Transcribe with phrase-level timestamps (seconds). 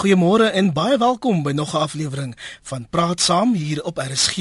[0.00, 4.36] Goeiemôre en baie welkom by nog 'n aflewering van Praat Saam hier op RSG.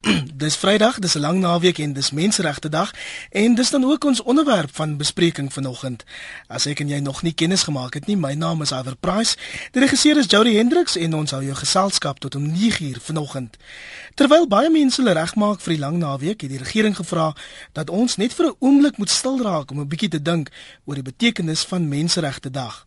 [0.44, 2.90] dis Vrydag, dis 'n lang naweek en dis Menseregte Dag
[3.30, 6.04] en dis dan ook ons onderwerp van bespreking vanoggend.
[6.46, 9.36] As ek en jy nog nie kennis gemaak het nie, my naam is Iver Price.
[9.70, 13.56] Die regisseur is Jody Hendricks en ons hou jou geselskap tot om 9uur vanoggend.
[14.14, 17.34] Terwyl baie mense hulle regmaak vir die lang naweek, het die regering gevra
[17.72, 20.50] dat ons net vir 'n oomblik moet stil raak om 'n bietjie te dink
[20.84, 22.86] oor die betekenis van Menseregte Dag.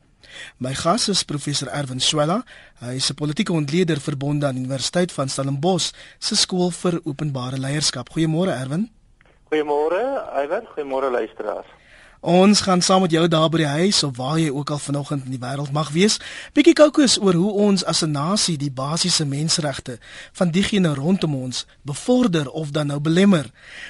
[0.57, 2.43] My gas is professor Erwin Swela.
[2.79, 8.09] Hy is 'n politieke ontleder verbonde aan Universiteit van Stellenbosch se skool vir openbare leierskap.
[8.09, 8.89] Goeiemôre Erwin.
[9.49, 10.03] Goeiemôre
[10.43, 11.67] Iwer, goeiemôre luisteraars.
[12.21, 15.25] Ons gaan saam met jou daar by die huis of waar jy ook al vanoggend
[15.25, 16.17] in die wêreld mag wees,
[16.57, 19.99] bietjie kokos oor hoe ons as 'n nasie die basiese menseregte
[20.33, 23.45] van diegene rondom ons bevorder of dan nou belemmer.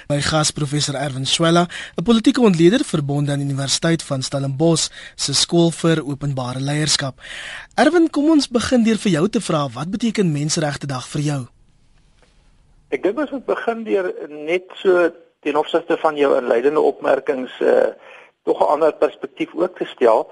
[0.08, 5.70] My gas professor Erwin Swela, 'n politieke ontleder verbonde aan Universiteit van Stellenbosch se skool
[5.70, 7.20] vir openbare leierskap.
[7.74, 11.46] Erwin, kom ons begin deur vir jou te vra wat beteken menseregte dag vir jou?
[12.90, 17.92] Ek dink ons moet begin deur net so ten opsigte van jou inleidende opmerkings uh
[18.44, 20.30] tog 'n ander perspektief ook te stel.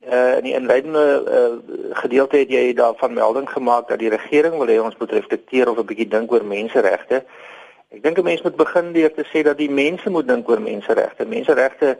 [0.00, 1.04] Uh in die inleidende
[1.36, 5.70] uh gedeelte het jy daarvan melding gemaak dat die regering wil hê ons moet reflekteer
[5.70, 7.24] of 'n bietjie dink oor menseregte.
[7.90, 10.60] Ek dink 'n mens moet begin deur te sê dat die mense moet dink oor
[10.60, 11.26] menseregte.
[11.26, 11.98] Menseregte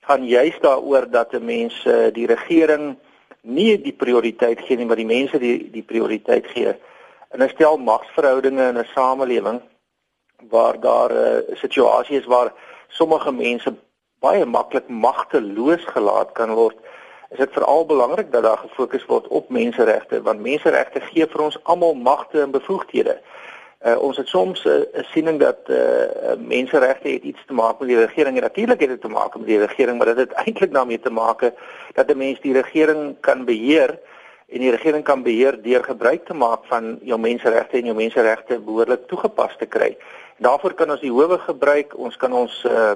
[0.00, 2.96] gaan juist daaroor dat 'n mens uh, die regering
[3.42, 6.74] nie die prioriteit gee nie, maar die mense die die prioriteit gee.
[7.30, 9.60] En 'n stel magsverhoudinge in 'n samelewing
[10.48, 12.52] waar daar 'n uh, situasie is waar
[12.88, 13.74] sommige mense
[14.20, 16.76] baie maklik magteloos gelaat kan word,
[17.30, 21.58] is dit veral belangrik dat daar gefokus word op menseregte want menseregte gee vir ons
[21.64, 23.18] almal magte en bevoegdhede.
[23.86, 27.88] Uh, ons het soms 'n uh, siening dat uh, menseregte het iets te maak met
[27.88, 30.72] die regering en natuurlik het dit te maak met die regering, maar dit het eintlik
[30.72, 31.52] daarmee te maak
[31.94, 33.98] dat 'n mens die regering kan beheer
[34.48, 38.60] en die regering kan beheer deur gebruik te maak van jou menseregte en jou menseregte
[38.60, 39.96] behoorlik toegepas te kry.
[40.38, 42.92] Daarvoor kan ons die howe gebruik, ons kan ons uh,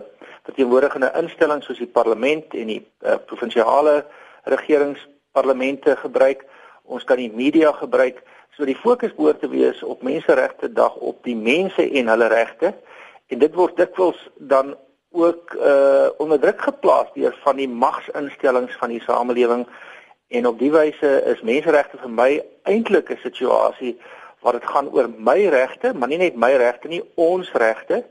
[0.46, 4.04] verteenwoordigende instellings soos die parlement en die uh, provinsiale
[4.50, 6.44] regeringsparlemente gebruik.
[6.82, 8.22] Ons kan die media gebruik.
[8.54, 12.74] So die fokus behoort te wees op menseregte dag op die mense en hulle regte.
[13.26, 14.74] En dit word dikwels dan
[15.12, 19.66] ook uh onder druk geplaas deur van die magsinstellings van die samelewing
[20.28, 22.30] en op die wyse is menseregte vir my
[22.62, 23.98] eintlik 'n situasie
[24.42, 28.02] waar dit gaan oor my regte, maar nie net my regte nie, ons regte,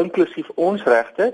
[0.00, 1.32] inklusief ons regte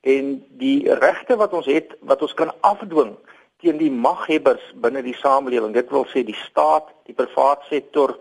[0.00, 3.12] en die regte wat ons het wat ons kan afdwing
[3.60, 8.16] teen die maghebbers binne die samelewing dit wil sê die staat die privaat sektor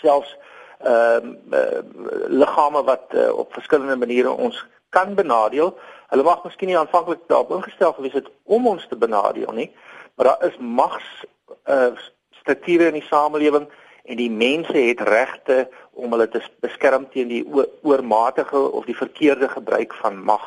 [0.00, 0.36] selfs
[0.84, 1.82] ehm uh, uh,
[2.28, 4.58] liggame wat uh, op verskillende maniere ons
[4.94, 5.72] kan benadeel.
[6.12, 9.70] Hulle mag miskien nie aanvanklik daarop ingestel gewees het om ons te benadeel nie
[10.14, 11.24] maar daar is mags
[11.64, 11.86] uh,
[12.30, 13.68] strukture in die samelewing
[14.04, 17.44] en die mense het regte om hulle te beskerm teen die
[17.82, 20.44] oormatige of die verkeerde gebruik van mag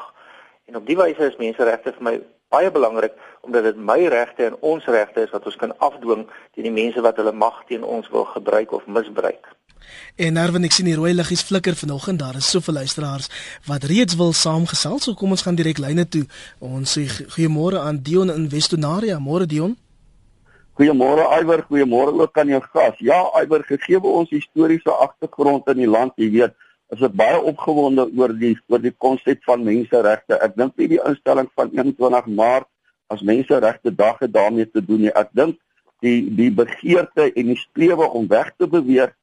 [0.68, 2.18] En op die wyse is menseregte vir my
[2.52, 3.14] baie belangrik
[3.48, 6.26] omdat dit my regte en ons regte is wat ons kan afdwing
[6.56, 9.48] teen die mense wat hulle mag teen ons wil gebruik of misbruik.
[10.20, 12.20] En Erwin, ek sien die rooi liggies flikker vanoggend.
[12.20, 13.30] Daar is soveel luisteraars
[13.70, 15.08] wat reeds wil saamgesels.
[15.08, 16.26] So kom ons gaan direk lyne toe.
[16.60, 19.22] Ons sê goeiemôre aan Dion in Westonaria.
[19.24, 19.78] Môre Dion.
[20.78, 22.98] Goeiemôre Iwer, goeiemôre ook aan jou gas.
[23.02, 26.54] Ja, Iwer, gegee ons historiese agtergrond in die land, jy weet,
[26.94, 30.38] is ek baie opgewonde oor die oor die konsep van menseregte.
[30.38, 32.70] Ek dink nie die instelling van 21 Maart
[33.10, 35.14] as menseregte dag het daarmee te doen nie.
[35.18, 35.58] Ek dink
[36.06, 39.16] die die begeerte en die strewe om weg te beweeg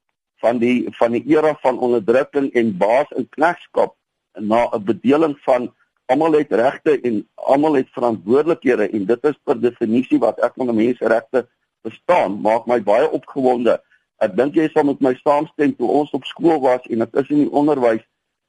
[0.43, 3.95] van die van die era van onderdrukking en baas en knegskap
[4.43, 5.71] na 'n bedeling van
[6.07, 10.75] almal het regte en almal het verantwoordelikhede en dit is per definisie wat ek van
[10.75, 11.47] menseregte
[11.85, 12.41] verstaan.
[12.45, 13.79] Maak my baie opgewonde.
[14.23, 17.33] Ek dink jy sal met my saamstem toe ons op skool was en dit is
[17.33, 18.05] in die onderwys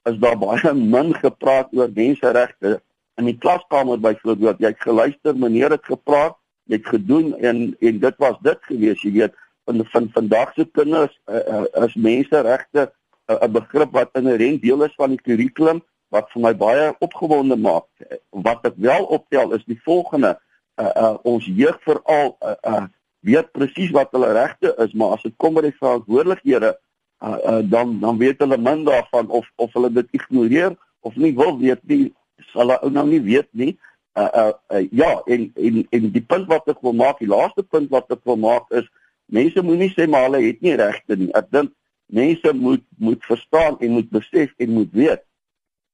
[0.06, 2.78] is daar baie min gepraat oor menseregte.
[3.16, 4.60] In die klaskamer byvoorbeeld.
[4.60, 6.36] Jy het geluister, meneer het gepraat,
[6.68, 9.34] jy het gedoen en en dit was dit gewees, jy weet,
[9.66, 12.92] van van vandag se kinders uh, uh, is menseregte
[13.26, 15.82] 'n uh, begrip wat inherënt deel is van die kurrikulum
[16.14, 17.86] wat vir my baie opgewonde maak.
[18.30, 20.36] Wat ek wel optel is die volgende
[20.80, 22.84] uh, uh, ons jeug veral uh, uh,
[23.26, 26.76] weet presies wat hulle regte is, maar as dit kom by die verantwoordelikhede,
[27.24, 30.76] uh, uh, dan dan weet hulle min daarvan of of hulle dit ignoreer
[31.06, 32.12] of nie wil weet nie,
[32.54, 33.74] hulle nou nie weet nie.
[34.16, 37.66] Uh, uh, uh, ja, en, en en die punt wat ek wil maak, die laaste
[37.66, 38.86] punt wat ek wil maak is
[39.26, 41.32] mense moenie sê maar hulle het nie regte nie.
[41.36, 41.74] Ek dink
[42.06, 45.25] mense moet moet verstaan en moet besef en moet weet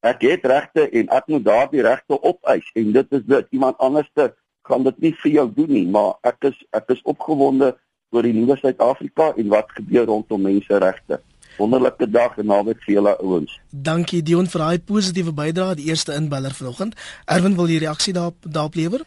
[0.02, 4.32] ek het regte en ek moet daardie regte opeis en dit is dit iemand anderste
[4.66, 7.72] gaan dit nie vir jou doen nie, maar ek is ek is opgewonde
[8.12, 11.18] oor die nuwe Suid-Afrika en wat gebeur rondom menseregte.
[11.58, 13.54] Wonderlike dag en naweek vir julle ouens.
[13.70, 16.96] Dankie Dion vir daai positiewe bydrae, die eerste inbeller vanoggend.
[17.26, 19.04] Erwin wil jy reaksie daarop daarop lewer?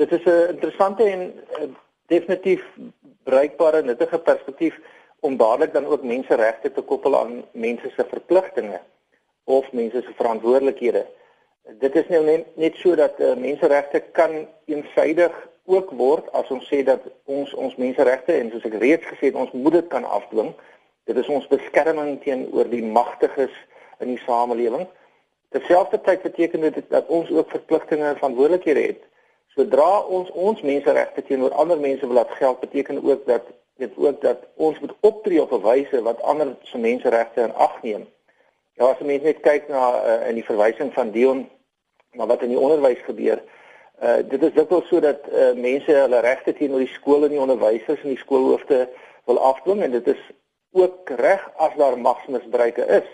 [0.00, 1.20] Dit is 'n interessante en
[1.60, 1.68] uh,
[2.06, 2.62] definitief
[3.24, 4.74] bruikbare nuttige perspektief
[5.20, 8.80] om dadelik dan ook menseregte te koppel aan mense se verpligtinge
[9.44, 11.06] of mense se verantwoordelikhede.
[11.78, 15.34] Dit is nou net, net so dat uh, menseregte kan eensydig
[15.64, 19.38] ook word as ons sê dat ons ons menseregte en soos ek reeds gesê het
[19.38, 20.50] ons moet dit kan afdwing.
[21.06, 23.54] Dit is ons beskerming teenoor die magtiges
[24.02, 24.88] in die samelewing.
[25.54, 29.02] Terselfdertyd beteken dit dat ons ook verpligtinge en verantwoordelikhede het.
[29.54, 33.50] Sodra ons ons menseregte teenoor ander mense wil laat geld, beteken ook dat
[33.82, 37.82] dit ook dat ons moet optree op 'n wyse wat ander se menseregte in ag
[37.82, 38.06] neem.
[38.80, 41.48] Ja, as mense net kyk na uh, in die verwysing van Dion
[42.16, 43.40] na wat in die onderwys gebeur,
[44.02, 47.42] Uh dit is dikwels so dat uh mense hulle regte teenoor die skole en die
[47.42, 48.88] onderwysers en die skoolhoofde
[49.30, 50.22] wil afdwing en dit is
[50.74, 53.06] ook reg as daar magsmisbruike is.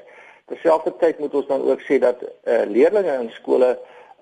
[0.48, 3.74] Terselfdertyd moet ons dan ook sê dat uh leerders in skole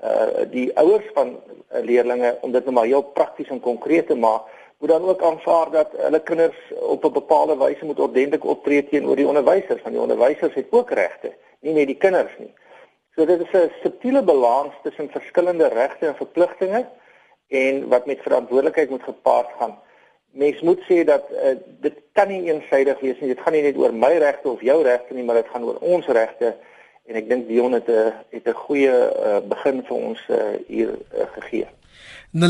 [0.02, 4.18] uh die ouers van uh, leerders om dit nou maar heel prakties en konkreet te
[4.18, 8.88] maak, moet dan ook aanvaar dat hulle kinders op 'n bepaalde wyse moet ordentlik optree
[8.88, 12.54] teenoor die onderwysers, want die onderwysers het ook regte, nie net die kinders nie.
[13.14, 16.86] So dit is 'n subtiele balans tussen verskillende regte en verpligtinge
[17.48, 19.78] en wat met verantwoordelikheid moet gepaard gaan.
[20.30, 23.28] Mens moet sê dat uh, dit kan nie eensydig wees nie.
[23.28, 25.78] Dit gaan nie net oor my regte of jou regte nie, maar dit gaan oor
[25.80, 26.56] ons regte
[27.06, 30.36] en ek dink Dion het 'n het 'n goeie uh, begin vir ons uh,
[30.66, 31.66] hier uh, gegee.
[32.36, 32.40] 0891104553.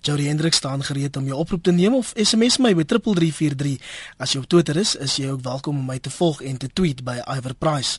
[0.00, 3.78] Jody Hendrik staan gereed om jou oproep te neem of SMS my by 3343.
[4.16, 6.68] As jy op Twitter is, is jy ook welkom om my te volg en te
[6.72, 7.98] tweet by Iver Price.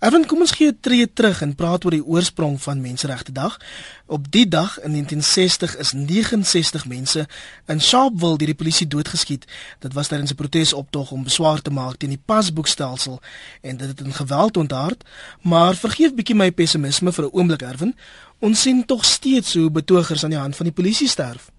[0.00, 3.58] Erwin, kom ons gee 'n tree terug en praat oor die oorsprong van Menseregte Dag.
[4.06, 7.28] Op die dag in 1960 is 69 mense
[7.66, 9.44] in Sharpeville deur die polisie doodgeskiet.
[9.78, 13.20] Dit was tydens 'n protesoptog om beswaar te maak teen die pasboekstelsel
[13.60, 15.04] en dit het in geweld ontaard.
[15.42, 17.75] Maar vergeef bietjie my pessimisme vir 'n oomblik, Erwin.
[18.40, 21.50] Ons sien tog steeds hoe betogers aan die hand van die polisie sterf.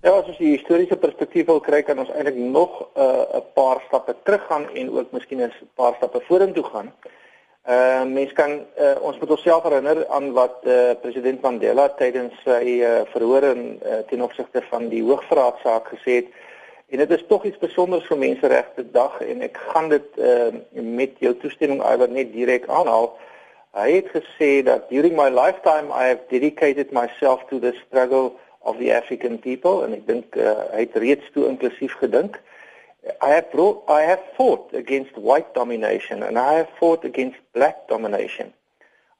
[0.00, 3.40] Ja, as ons die historiese perspektief wil kry, kan ons eintlik nog uh, 'n uh,
[3.54, 6.92] paar stappe teruggaan en ook miskien 'n paar stappe vorentoe gaan.
[7.68, 8.50] Uh mens kan
[8.80, 13.80] uh, ons moet onsself herinner aan wat uh, president Mandela tydens sy uh, verhoor in
[13.84, 16.30] uh, ten opsigte van die hoogverraadsaak gesê het.
[16.88, 21.12] En dit is tog iets spesiaals vir menseregte dag en ek gaan dit uh, met
[21.18, 23.12] jou toestemming iwer net direk aanhaal.
[23.70, 28.78] Hy het gesê dat during my lifetime I have dedicated myself to the struggle of
[28.78, 32.40] the African people en ek dink uh, hy het reeds toe inklusief gedink.
[33.22, 37.86] I have brought, I have fought against white domination and I have fought against black
[37.88, 38.52] domination.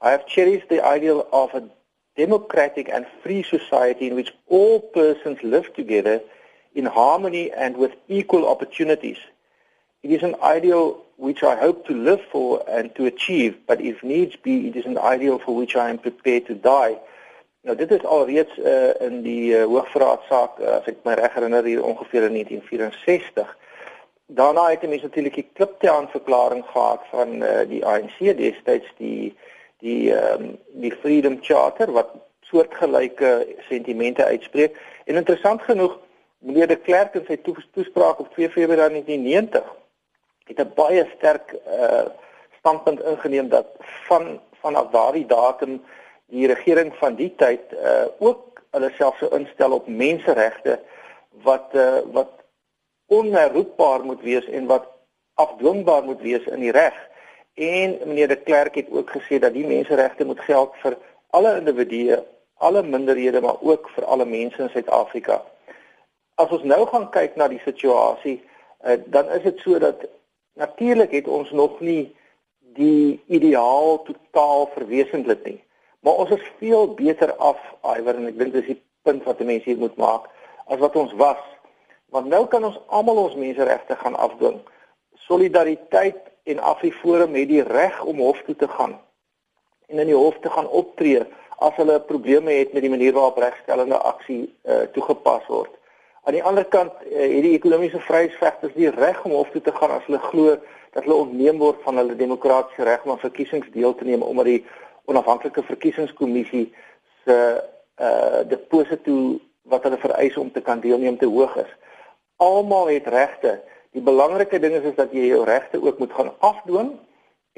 [0.02, 1.62] I have cherished the ideal of a
[2.17, 6.20] democratic and free society in which all persons live together
[6.75, 9.19] in harmony and with equal opportunities.
[10.02, 14.02] It is an ideal which I hope to live for and to achieve, but if
[14.02, 16.97] needs be, it is an ideal for which I am prepared to die.
[17.69, 21.67] Nou dit is alreeds uh, in die uh, hoogverraadsaak uh, as ek my reg herinner
[21.69, 23.50] hier ongeveer in 1964.
[24.38, 29.35] Daarna het mense natuurlik die Kliptown verklaring gehad van uh, die ANC destyds die
[29.85, 32.17] die um, die Freedom Charter wat
[32.49, 33.35] soortgelyke
[33.69, 34.81] sentimente uitspreek.
[35.05, 35.99] En interessant genoeg,
[36.38, 39.77] meneer de Klerk in sy toespraak op 2 Februarie 1990
[40.50, 42.06] het 'n baie sterk uh
[42.58, 43.66] standpunt ingeneem dat
[44.08, 45.82] van vanaf daardie datum
[46.26, 50.80] die regering van die tyd uh ook hulle self sou instel op menseregte
[51.42, 52.32] wat uh wat
[53.06, 54.86] onherroepbaar moet wees en wat
[55.34, 56.94] afdwingbaar moet wees in die reg.
[57.54, 60.96] En meneer de Klerk het ook gesê dat die menseregte moet geld vir
[61.30, 62.22] alle individue,
[62.54, 65.42] alle minderhede, maar ook vir alle mense in Suid-Afrika.
[66.34, 68.38] As ons nou gaan kyk na die situasie,
[68.86, 70.06] uh, dan is dit so dat
[70.60, 72.10] Natuurlik het ons nog nie
[72.76, 75.60] die ideaal totaal verwesenlik nie.
[76.05, 77.60] Maar ons is veel beter af,
[77.96, 80.29] Iwer en ek dink dis die punt wat mense hier moet maak
[80.70, 81.40] as wat ons was.
[82.12, 84.60] Want nou kan ons almal ons menseregte gaan afdwing.
[85.26, 88.98] Solidariteit en Afriforum het die reg om hof toe te gaan
[89.90, 91.24] en in die hof te gaan optree
[91.60, 95.72] as hulle probleme het met die manier waarop regstellende aksie uh, toegepas word.
[96.31, 99.91] Aan die ander kant het die ekonomiese vryheidsvegters die reg om hof toe te gaan
[99.91, 100.53] as hulle glo
[100.94, 104.46] dat hulle ontneem word van hulle demokratiese reg om aan verkiesings deel te neem omdat
[104.46, 104.60] die
[105.10, 106.69] onafhanklike verkiesingskommissie
[107.25, 107.39] se
[107.99, 109.17] uh deposito
[109.75, 111.72] wat hulle vereis om te kan deelneem te hoog is.
[112.39, 113.56] Almal het regte.
[113.91, 116.93] Die belangrike ding is is dat jy jou regte ook moet gaan afdwing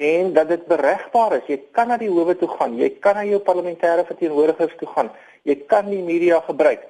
[0.01, 1.53] en dat dit beregbaar is.
[1.53, 5.13] Jy kan na die howe toe gaan, jy kan na jou parlementêre verteenwoordigers toe gaan.
[5.45, 6.89] Jy kan die media gebruik.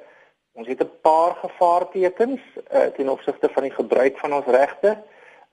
[0.52, 2.40] Ons het 'n paar gevaartekens
[2.73, 5.02] uh, ten opsigte van die gebruik van ons regte.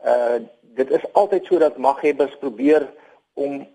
[0.06, 0.40] Uh
[0.80, 2.94] dit is altyd so dat maghebbers probeer
[3.34, 3.68] om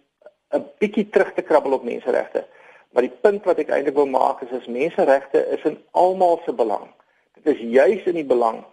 [0.50, 2.46] 'n bietjie terug te krabbel op menseregte.
[2.90, 6.52] Maar die punt wat ek eintlik wil maak is as menseregte is in almal se
[6.52, 6.86] belang.
[7.34, 8.64] Dit is juis in die belang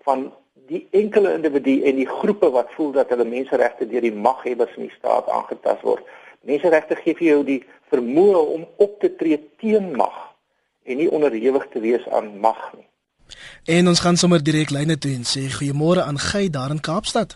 [0.00, 4.76] van die enkele individu en die groepe wat voel dat hulle menseregte deur die maghebbers
[4.76, 6.04] in die staat aangetast word.
[6.40, 10.33] Menseregte gee vir jou die vermoë om op te tree teen mag
[10.84, 12.86] en nie onderhewig te wees aan mag nie.
[13.64, 17.34] En ons gaan sommer direk lyne toe en sê goeiemôre aan Gey daar in Kaapstad.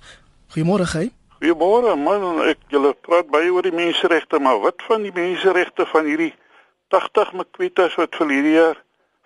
[0.52, 1.11] Goeiemôre Gey.
[1.40, 6.05] Goeiemôre man, ek julle praat baie oor die menseregte, maar wat van die menseregte van
[6.11, 6.35] hierdie
[6.93, 8.83] 80 Makwetas wat vir hierdie jaar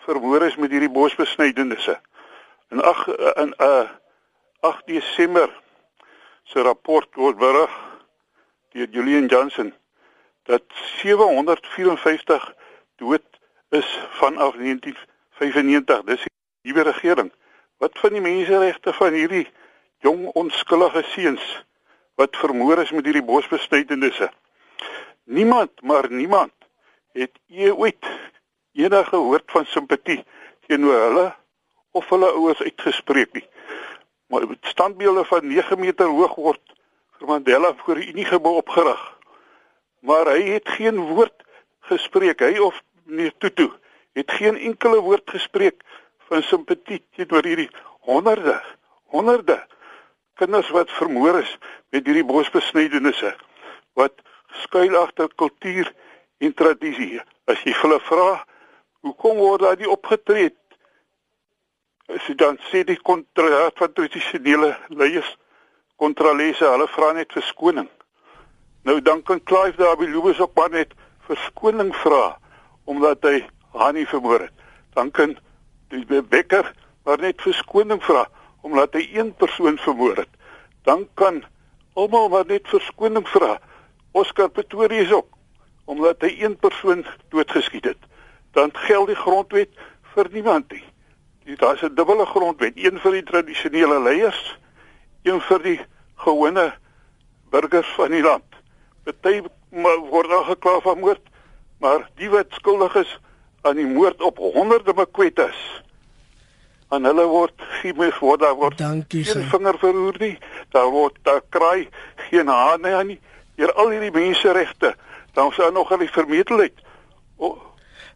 [0.07, 1.99] vermoor is met hierdie bosbesnydennisse?
[2.71, 3.09] In 8
[3.43, 3.89] in 'n uh,
[4.61, 5.51] 8 Desember
[6.45, 7.73] se rapport word berig
[8.73, 9.73] deur Julian Johnson
[10.47, 10.63] dat
[11.03, 12.55] 754
[12.97, 13.32] dood
[13.73, 16.03] is vanaf 1995.
[16.05, 17.33] Dis die nuwe regering.
[17.81, 19.47] Wat van die menseregte van hierdie
[20.05, 21.45] jong onskuldige seuns
[22.21, 24.29] wat vermoor is met hierdie bosbesnydennisse?
[25.25, 26.53] Niemand, maar niemand
[27.17, 28.11] het ooit
[28.73, 30.21] enige woord van simpatie
[30.67, 31.27] teenoor hulle
[31.97, 33.47] of hulle ouers uitgespreek nie.
[34.29, 36.77] Maar standbeelde van 9 meter hoog word
[37.17, 39.03] vir Mandela voor die Unie gebou opgerig.
[40.01, 41.45] Maar hy het geen woord
[41.89, 43.71] gespreek, hy of meneer Tutu
[44.13, 45.83] het geen enkele woord gespreek
[46.29, 47.71] van simpatie teenoor hierdie
[48.09, 48.59] honderde,
[49.13, 49.59] honderde
[50.41, 51.57] kinders wat vermoor is
[51.95, 53.35] met hierdie bosbesnydennisse
[53.99, 54.15] wat
[54.65, 55.93] skuil agter kultuur
[56.43, 57.21] en tradisie.
[57.47, 58.43] As jy hulle vra,
[59.05, 60.51] hoekom word daar nie opgetree
[62.13, 65.31] as jy dan sê die kontraat van tradisionele leiers
[66.03, 67.89] kontralese hulle vra net verskoning.
[68.85, 70.93] Nou dan kan Clive daar by Louis ook maar net
[71.29, 72.37] verskoning vra
[72.85, 74.53] omdat hy Hanni vermoor het.
[74.93, 75.37] Dan kan
[75.89, 76.73] die Becker
[77.05, 78.27] maar net verskoning vra
[78.63, 80.31] omdat hy een persoon vermoor het.
[80.87, 81.43] Dan kan
[81.99, 83.59] almal maar net verskoning vra.
[84.13, 85.29] Oscar Pretorius ook
[85.85, 87.99] omdat hy een persoon doodgeskiet het.
[88.53, 89.73] Dan geld die grondwet
[90.15, 90.85] vir niemand nie.
[91.59, 94.59] Daar's 'n dubbele grondwet, een vir die tradisionele leiers,
[95.23, 95.81] een vir die
[96.15, 96.75] gewone
[97.51, 98.45] burgers van die land.
[99.05, 99.43] Party
[100.11, 101.32] word aangekla van moord,
[101.83, 103.19] maar die wat skuldig is
[103.67, 105.59] aan die moord op honderde Makwetas,
[106.95, 110.37] aan hulle word geen word daar word Dankie, geen vinger verroer nie.
[110.71, 111.89] Daar word daar kraai
[112.29, 113.19] geen hane nie.
[113.59, 114.95] Hier al hierdie menseregte,
[115.35, 116.79] dan sou nog hulle vermetelheid.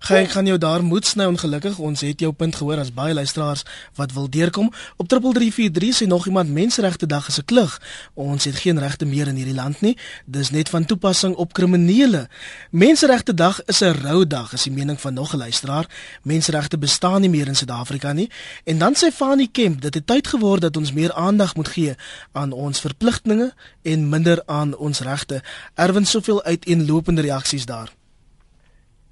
[0.00, 1.78] O, Ek gaan jou daar moed sny ongelukkig.
[1.78, 3.62] Ons het jou punt gehoor as baie luisteraars
[3.94, 4.72] wat wil deurkom.
[4.96, 7.80] Op 3343 sê nog iemand menseregte dag is 'n klug.
[8.14, 9.96] Ons het geen regte meer in hierdie land nie.
[10.24, 12.28] Dis net van toepassing op kriminele.
[12.70, 15.86] Menseregte dag is 'n rou dag, is die mening van nog 'n luisteraar.
[16.22, 18.30] Menseregte bestaan nie meer in Suid-Afrika nie.
[18.64, 21.94] En dan sê Fanie Kemp dat dit tyd geword dat ons meer aandag moet gee
[22.32, 25.42] aan ons verpligtinge en minder aan ons regte.
[25.74, 27.95] Erwin soveel uiteenlopende reaksies daar.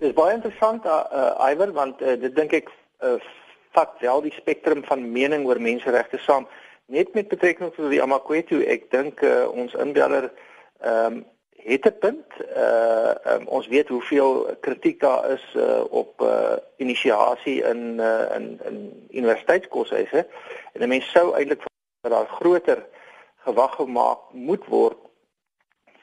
[0.05, 2.67] Dis baie interessant uh, uh Iwer want uh, dit dink ek
[3.01, 3.17] uh,
[3.73, 6.45] vat wel die spektrum van mening oor menseregte saam.
[6.93, 10.29] Net met betrekking tot die Amakwetu, ek dink uh, ons inbeller
[10.85, 11.23] ehm um,
[11.65, 12.37] het 'n punt.
[12.53, 18.61] Uh um, ons weet hoeveel kritiek daar is uh, op uh inisiasie in uh in
[18.69, 18.77] in
[19.11, 20.27] universiteitskosse.
[20.73, 21.65] En mense sou eintlik
[22.05, 22.85] dat daar groter
[23.47, 25.04] gewag gemaak moet word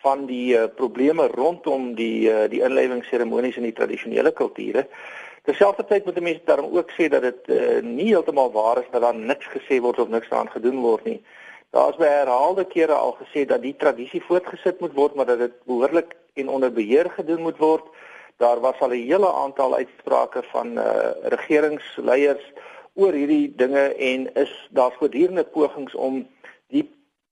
[0.02, 4.88] van die uh, probleme rondom die uh, die inlewingsseremonies in die tradisionele kulture.
[5.48, 9.16] Terselfdertyd moet mense daarom ook sê dat dit uh, nie heeltemal waar is dat daar
[9.18, 11.20] niks gesê word of niks daaraan gedoen word nie.
[11.72, 15.40] Daar is by herhaalde kere al gesê dat die tradisie voortgesit moet word, maar dat
[15.40, 17.86] dit behoorlik en onder beheer gedoen moet word.
[18.38, 22.46] Daar was al 'n hele aantal uitsprake van uh, regeringsleiers
[22.94, 26.28] oor hierdie dinge en is daar voortdurende pogings om
[26.68, 26.90] die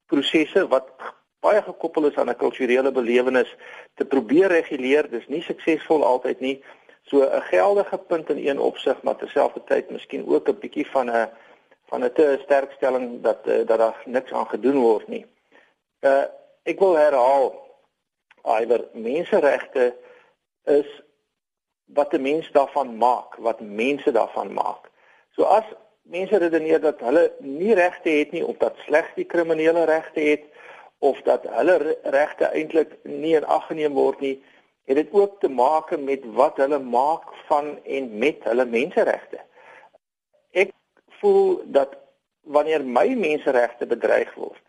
[0.08, 0.88] prosesse wat
[1.40, 3.56] baie gekoppel is aan 'n kulturele belewenis
[3.96, 5.10] te probeer reguleer.
[5.10, 6.64] Dis nie suksesvol altyd nie.
[7.02, 11.30] So 'n geldige punt in een opsig, maar terselfdertyd miskien ook 'n bietjie van 'n
[11.90, 15.26] van 'n te sterk stelling dat uh, dat daar niks aan gedoen word nie.
[16.02, 16.24] Uh
[16.64, 17.68] ek wil herhaal
[18.62, 19.96] iwer menseregte
[20.64, 20.90] is
[21.86, 24.90] wat 'n mens daarvan maak, wat mense daarvan maak.
[25.36, 25.66] So as
[26.02, 30.44] mense redeneer dat hulle nie regte het nie of dat slegs die kriminele regte het,
[31.00, 34.36] of dat hulle regte eintlik nie in ag geneem word nie,
[34.90, 39.40] het dit ook te maak met wat hulle maak van en met hulle menseregte.
[40.52, 40.74] Ek
[41.22, 41.96] voel dat
[42.42, 44.64] wanneer my menseregte bedreig word,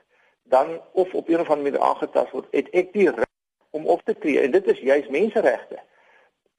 [0.51, 3.31] dan of op een of ander manier aangetast word, het ek die reg
[3.71, 5.79] om op te tree en dit is juis menseregte.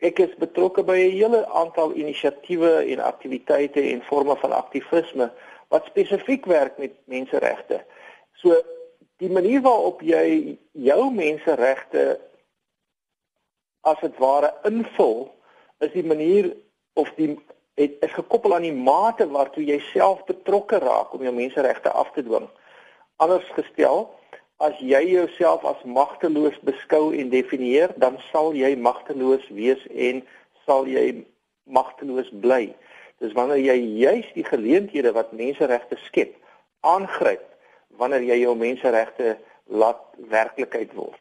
[0.02, 5.32] Ek is betrokke by 'n hele aantal inisiatiewe en aktiwiteite en forme van aktivisme
[5.68, 7.84] wat spesifiek werk met menseregte.
[8.34, 8.58] So
[9.22, 12.06] die manier waarop jy jou menseregte
[13.86, 15.28] as dit ware invul
[15.86, 16.52] is die manier
[16.98, 17.36] of die
[17.80, 22.12] het is gekoppel aan die mate waartoe jy self betrokke raak om jou menseregte af
[22.14, 22.50] te dwing.
[23.22, 24.10] Anders gestel,
[24.62, 30.22] as jy jouself as magteloos beskou en definieer, dan sal jy magteloos wees en
[30.66, 31.24] sal jy
[31.66, 32.68] magteloos bly.
[33.24, 36.36] Dis wanneer jy juis die geleenthede wat menseregte skep,
[36.86, 37.51] aangryp
[37.98, 41.21] wanneer jy jou menseregte laat werklikheid word.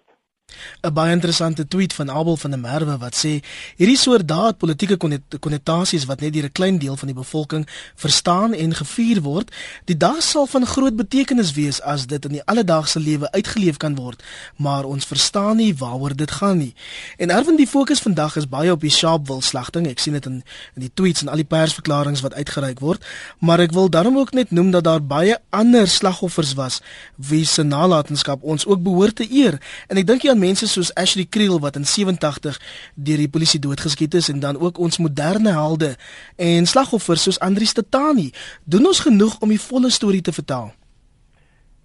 [0.83, 3.41] 'n baie interessante tweet van Abel van der Merwe wat sê
[3.77, 4.97] hierdie soort daad politieke
[5.39, 9.51] konnotasies wat net deur 'n klein deel van die bevolking verstaan en gevier word,
[9.85, 13.95] die dag sal van groot betekenis wees as dit in die alledaagse lewe uitgeleef kan
[13.95, 14.23] word,
[14.57, 16.75] maar ons verstaan nie waaroor dit gaan nie.
[17.17, 19.87] En erwin die fokus vandag is baie op die Sharpeville slagting.
[19.87, 20.43] Ek sien dit in
[20.75, 23.05] in die tweets en al die persverklaringe wat uitgereik word,
[23.39, 26.81] maar ek wil daarom ook net noem dat daar baie ander slagoffers was
[27.17, 29.59] wie se nalatenskap ons ook behoort te eer.
[29.89, 32.59] En ek dink aan mense soos Ashley Creel wat in 87
[32.95, 35.95] deur die polisie doodgeskiet is en dan ook ons moderne helde
[36.37, 38.31] en slagoffers soos Andri Statani.
[38.65, 40.73] Doen ons genoeg om die volle storie te vertel?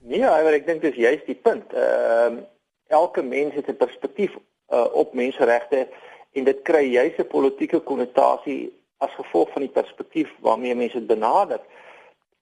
[0.06, 1.74] Nee, maar ek dink dis juist die punt.
[1.74, 2.44] Ehm uh,
[2.88, 4.32] elke mens het 'n perspektief
[4.70, 5.88] uh, op menseregte
[6.32, 11.08] en dit kry juist 'n politieke konnotasie as gevolg van die perspektief waarmee mense dit
[11.08, 11.60] benader.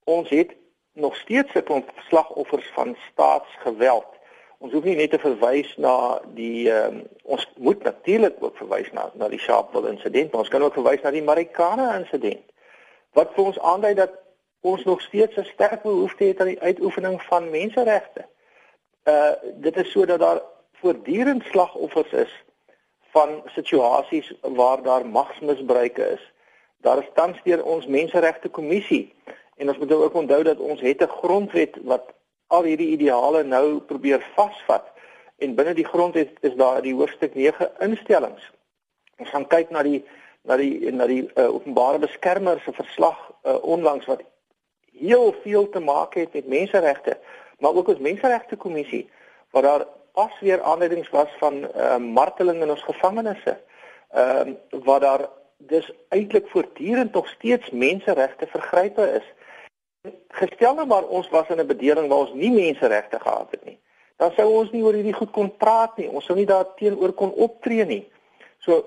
[0.03, 0.51] Ons het
[0.93, 4.12] nog steeds 'n klomp slagoffers van staatsgeweld
[4.63, 9.09] ons hoef nie net te verwys na die um, ons moet natuurlik ook verwys na
[9.19, 12.45] na die Sharpeville insident, maar ons kan ook verwys na die Marikana insident.
[13.17, 14.15] Wat vir ons aandui dat
[14.63, 18.25] ons nog steeds 'n sterk behoefte het aan die uitoefening van menseregte.
[19.03, 19.35] Uh
[19.67, 20.41] dit is sodat daar
[20.79, 22.31] voortdurend slagoffers is
[23.11, 26.33] van situasies waar daar magsmisbruike is.
[26.81, 29.13] Daar is tans deur ons menseregte kommissie
[29.57, 32.13] en ons moet ook onthou dat ons het 'n grondwet wat
[32.53, 34.89] al hierdie ideale nou probeer vasvat
[35.41, 38.45] en binne die grond is, is daar die hoofstuk 9 instellings.
[39.17, 40.03] Ons gaan kyk na die
[40.43, 44.23] na die na die uh, openbare beskermer se verslag uh, onlangs wat
[44.91, 47.17] heel veel te maak het met menseregte,
[47.63, 49.05] maar ook ons menseregte kommissie
[49.55, 53.55] waar daar pas weer aanleidings was van uh, marteling in ons gevangenisse.
[54.11, 59.25] Ehm uh, waar daar dis eintlik voortdurend nog steeds menseregte vergrype is
[60.27, 63.79] gestel nou maar ons was in 'n bedeling waar ons nie menseregte gehad het nie.
[64.15, 66.09] Dan sou ons nie oor hierdie goed kon praat nie.
[66.09, 68.11] Ons sou nie daarteenoor kon optree nie.
[68.59, 68.85] So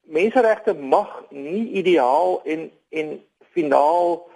[0.00, 4.28] menseregte mag nie ideaal en en finaal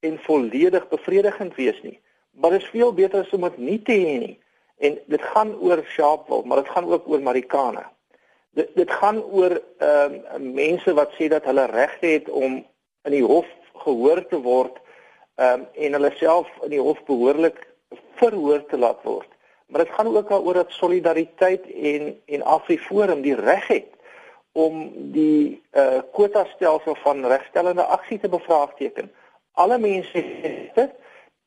[0.00, 2.00] en volledig bevredigend wees nie.
[2.30, 4.38] Maar dit is veel beter as om dit nie te hê nie.
[4.78, 7.92] En dit gaan oor Sharpeville, maar dit gaan ook oor Marikana.
[8.50, 12.66] Dit dit gaan oor ehm um, mense wat sê dat hulle reg het om
[13.02, 14.84] in die hof gehoor te word
[15.36, 17.66] ehm um, en hulle self in die hof behoorlik
[18.20, 19.28] verhoor te laat word.
[19.66, 23.90] Maar dit gaan ook daaroor dat solidariteit en en Afriforum die reg het
[24.52, 29.12] om die eh uh, kwota stelsel van regstellende aksie te bevraagteken.
[29.52, 30.90] Alle mense het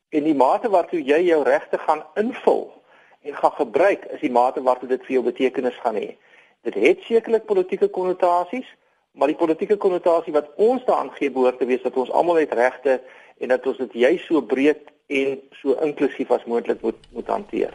[0.08, 2.72] in die mate waartoe jy jou regte gaan invul
[3.20, 6.16] en gaan gebruik is die mate waartoe dit vir jou betekenis gaan hê.
[6.66, 8.66] Dit het sekerlik politieke konnotasies,
[9.12, 12.52] maar die politieke konnotasie wat ons daaraan gee behoort te wees dat ons almal het
[12.52, 13.00] regte
[13.40, 17.74] en dat ons dit juist so breed en so inklusief as moontlik moet moet hanteer.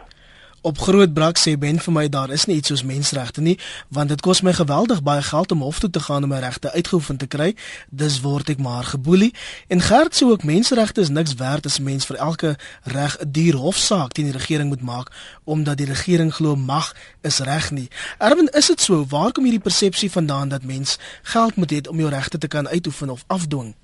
[0.66, 3.54] Op groot brak sê Ben vir my daar is nie iets soos menseregte nie,
[3.94, 6.72] want dit kos my geweldig baie geld om hof toe te gaan om my regte
[6.72, 7.52] uitgeoefen te kry.
[7.90, 9.30] Dis word ek maar geboelie.
[9.70, 13.30] En Gert sê ook menseregte is niks werd as 'n mens vir elke reg 'n
[13.30, 15.12] duur hofsaak teen die regering moet maak
[15.44, 17.88] omdat die regering glo mag is reg nie.
[18.18, 19.06] Erwin, is dit so?
[19.08, 22.68] Waar kom hierdie persepsie vandaan dat mens geld moet hê om jou regte te kan
[22.68, 23.74] uitoefen of afdwing?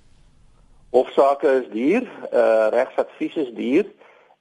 [0.93, 3.87] Hofsaake is duur, uh regsadvies is duur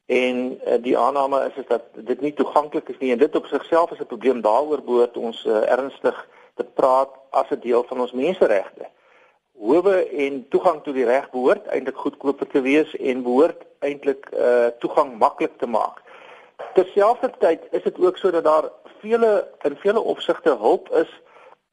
[0.06, 3.46] en uh, die aanname is is dat dit nie toeganklik is nie en dit op
[3.48, 6.18] sigself is 'n probleem daaroor behoort ons uh, ernstig
[6.56, 8.90] te praat as 'n deel van ons menseregte.
[9.60, 14.68] Howe en toegang tot die reg behoort eintlik goedkoper te wees en behoort eintlik uh
[14.80, 16.04] toegang maklik te maak.
[16.74, 21.21] Terselfdertyd is dit ook sodat daar vele in vele opsigte hulp is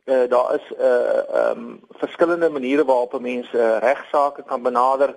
[0.08, 4.62] uh, daar is 'n uh, ehm um, verskillende maniere waarop 'n mens uh, regsaake kan
[4.62, 5.16] benader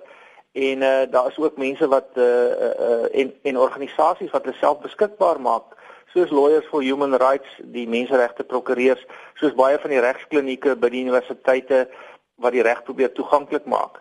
[0.52, 4.78] en uh, daar is ook mense wat uh, uh, en en organisasies wat hulle self
[4.78, 5.64] beskikbaar maak
[6.12, 9.00] soos Lawyers for Human Rights, die menseregte prokureurs,
[9.40, 11.86] soos baie van die regsklinieke by die universiteite
[12.42, 14.00] wat die reg probeer toeganklik maak.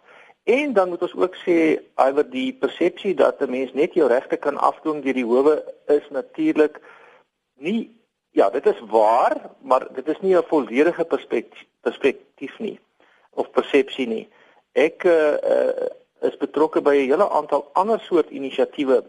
[0.50, 1.58] En dan moet ons ook sê
[2.02, 6.08] iwer die persepsie dat 'n mens net jou regte kan afdwing deur die howe is
[6.10, 6.82] natuurlik
[7.56, 7.92] nie
[8.32, 12.80] ja, dit is waar, maar dit is nie 'n volledige perspektief perspektief nie
[13.30, 14.30] of persepsie nie.
[14.72, 15.88] Ek uh, uh,
[16.22, 19.04] is betrokke by 'n hele aantal ander soort inisiatiewe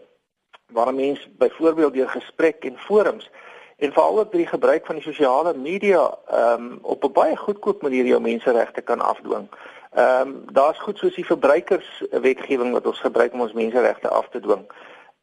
[0.71, 3.29] waar mense byvoorbeeld deur gesprek en forums
[3.77, 7.81] en veral ook deur die gebruik van die sosiale media um, op 'n baie goedkoop
[7.81, 9.47] manier jou menseregte kan afdwing.
[9.93, 14.39] Ehm um, daar's goed soos die verbruikerswetgewing wat ons gebruik om ons menseregte af te
[14.39, 14.65] dwing.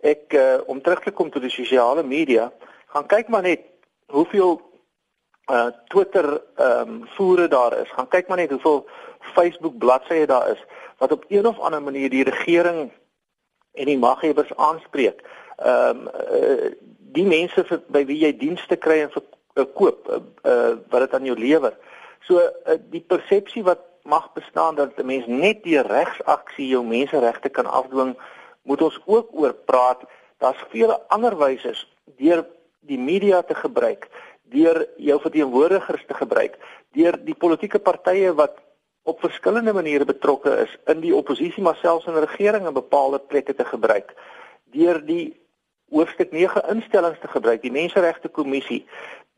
[0.00, 2.52] Ek uh, om terug te kom tot die sosiale media,
[2.86, 3.60] gaan kyk maar net
[4.11, 4.61] hoeveel
[5.51, 7.90] uh Twitter ehm um, voere daar is.
[7.90, 8.87] Gaan kyk maar net hoeveel
[9.18, 10.64] Facebook bladsye daar is
[10.99, 12.90] wat op een of ander manier die regering
[13.73, 15.23] en die maghebbers aanspreek.
[15.57, 16.73] Ehm um, uh,
[17.12, 19.14] die mense vir, by wie jy dienste kry en
[19.55, 21.75] verkoop uh, uh wat dit aan jou lewer.
[22.29, 27.49] So uh, die persepsie wat mag bestaan dat 'n mens net deur regsaksie jou menseregte
[27.49, 28.16] kan afdwing,
[28.62, 30.03] moet ons ook oor praat.
[30.38, 31.75] Daar's vele ander wyse
[32.16, 32.46] deur
[32.80, 34.08] die media te gebruik,
[34.50, 36.56] deur jou verteenwoordigers te gebruik,
[36.96, 38.58] deur die politieke partye wat
[39.02, 43.54] op verskillende maniere betrokke is in die oppositie maar selfs in regering in bepaalde plekke
[43.54, 44.14] te gebruik,
[44.74, 45.40] deur die
[45.90, 48.84] hoofstuk 9 instellings te gebruik, die Menseregte Kommissie,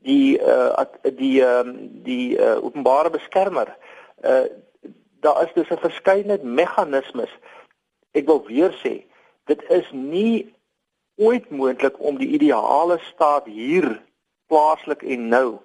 [0.03, 1.75] die uh die ehm uh,
[2.05, 3.77] die uh, openbare beskermer
[4.25, 4.45] uh
[5.23, 7.31] daar is dus 'n verskeidenheid meganismes.
[8.11, 9.05] Ek wil weer sê,
[9.45, 10.55] dit is nie
[11.17, 14.03] ooit moontlik om die ideale staat hier
[14.47, 15.59] plaaslik en nou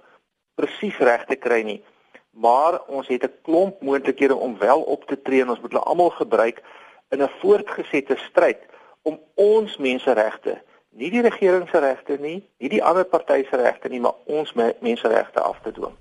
[0.55, 1.83] presies reg te kry nie.
[2.31, 5.83] Maar ons het 'n klomp moontlikhede om wel op te tree en ons moet hulle
[5.83, 6.63] almal gebruik
[7.09, 8.59] in 'n voortgesette stryd
[9.01, 13.89] om ons menseregte, nie die regering se regte nie, nie die ander party se regte
[13.89, 15.95] nie, maar ons menseregte af te dwing.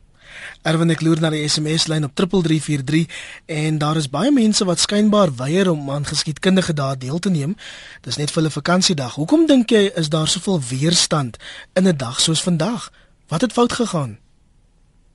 [0.62, 3.06] Erwin ek loer na die SMS lyn op 3343
[3.46, 7.56] en daar is baie mense wat skynbaar weier om aan geskiedkundige dae deel te neem.
[8.02, 9.14] Dis net vir hulle vakansiedag.
[9.14, 11.36] Hoekom dink jy is daar soveel weerstand
[11.74, 12.90] in 'n dag soos vandag?
[13.28, 14.18] Wat het fout gegaan?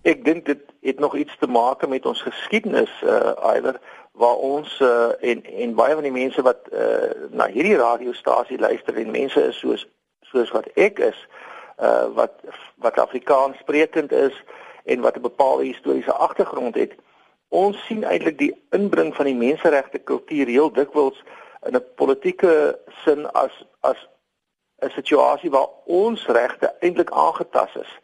[0.02, 3.80] Ek dink dit het nog iets te maak met ons geskiedenis uh eiler
[4.12, 8.96] waar ons uh, en en baie van die mense wat uh na hierdie radiostasie luister
[8.96, 9.88] en mense is soos
[10.22, 11.28] soos wat ek is
[11.80, 12.34] uh wat
[12.76, 14.44] wat Afrikaans sprekend is
[14.84, 16.94] en wat 'n bepaalde historiese agtergrond het.
[17.50, 21.24] Ons sien eintlik die inbring van die menseregte kultuur heel dikwels
[21.68, 24.08] in 'n politieke sin as as
[24.80, 28.00] 'n situasie waar ons regte eintlik aangetast is.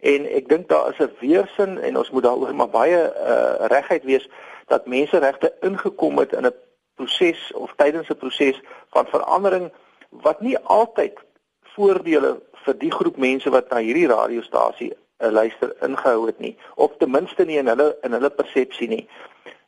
[0.00, 4.04] En ek dink daar is 'n weersin en ons moet daaroor maar baie uh, regheid
[4.04, 4.28] wees
[4.66, 6.54] dat menseregte ingekom het in 'n
[6.94, 8.60] proses of tydens 'n proses
[8.90, 9.72] van verandering
[10.10, 11.18] wat nie altyd
[11.60, 16.96] voordele vir die groep mense wat na hierdie radiostasie 'n luister ingehou het nie of
[16.98, 19.08] ten minste nie in hulle in hulle persepsie nie.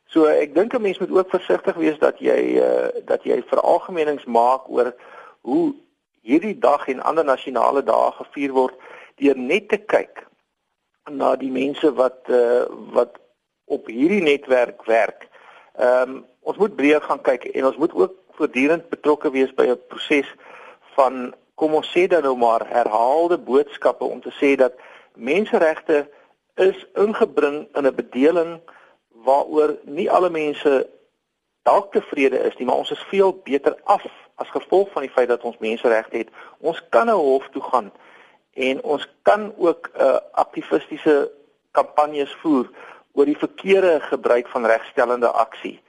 [0.05, 4.25] So ek dink 'n mens moet ook versigtig wees dat jy uh, dat jy veralgemenings
[4.25, 4.93] maak oor
[5.41, 5.75] hoe
[6.21, 8.75] hierdie dag en ander nasionale dae gevier word
[9.15, 10.25] deur net te kyk
[11.09, 13.17] na die mense wat uh, wat
[13.65, 15.27] op hierdie netwerk werk.
[15.77, 19.65] Ehm um, ons moet breër gaan kyk en ons moet ook voortdurend betrokke wees by
[19.69, 20.29] 'n proses
[20.95, 24.73] van kom ons sê dan nou maar herhaalde boodskappe om te sê dat
[25.19, 26.09] menseregte
[26.55, 28.59] is ingebring in 'n bedeling
[29.23, 30.89] waaroor nie alle mense
[31.63, 34.05] dalk tevrede is nie, maar ons is veel beter af
[34.35, 36.29] as gevolg van die feit dat ons menseregte het.
[36.59, 37.91] Ons kan na hof toe gaan
[38.53, 41.31] en ons kan ook 'n uh, aktivistiese
[41.71, 42.69] kampanjes voer
[43.11, 45.81] oor die verkeerde gebruik van regstellende aksie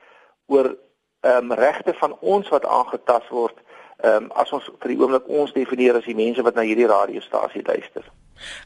[0.46, 0.76] oor
[1.20, 3.58] ehm um, regte van ons wat aangetast word
[3.96, 6.88] ehm um, as ons vir die oomblik ons definieer as die mense wat na hierdie
[6.88, 8.04] radiostasie luister.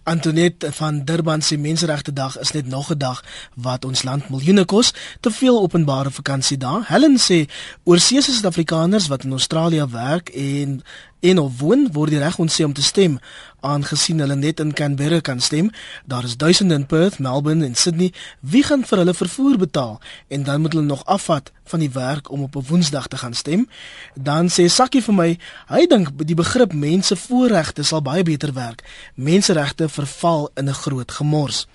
[0.02, 4.64] Antoinette van Durban se Menseregte Dag is net nog 'n dag wat ons land miljoene
[4.64, 6.82] kos, te veel openbare vakansiedae.
[6.86, 7.48] Helen sê
[7.84, 10.82] oorseese Suid-Afrikaners wat in Australië werk en
[11.24, 13.18] en of woon word die reg ontse om te stem
[13.64, 15.70] aangesien hulle net in Canberra kan stem.
[16.04, 18.12] Daar is duisende in Perth, Melbourne en Sydney.
[18.40, 20.00] Wie gaan vir hulle vervoer betaal?
[20.28, 23.34] En dan moet hulle nog afvat van die werk om op 'n Woensdag te gaan
[23.34, 23.68] stem.
[24.14, 28.84] Dan sê Sakkie vir my, hy dink die begrip mense voorregte sal baie beter werk.
[29.14, 31.66] Menseregte verval in 'n groot gemors.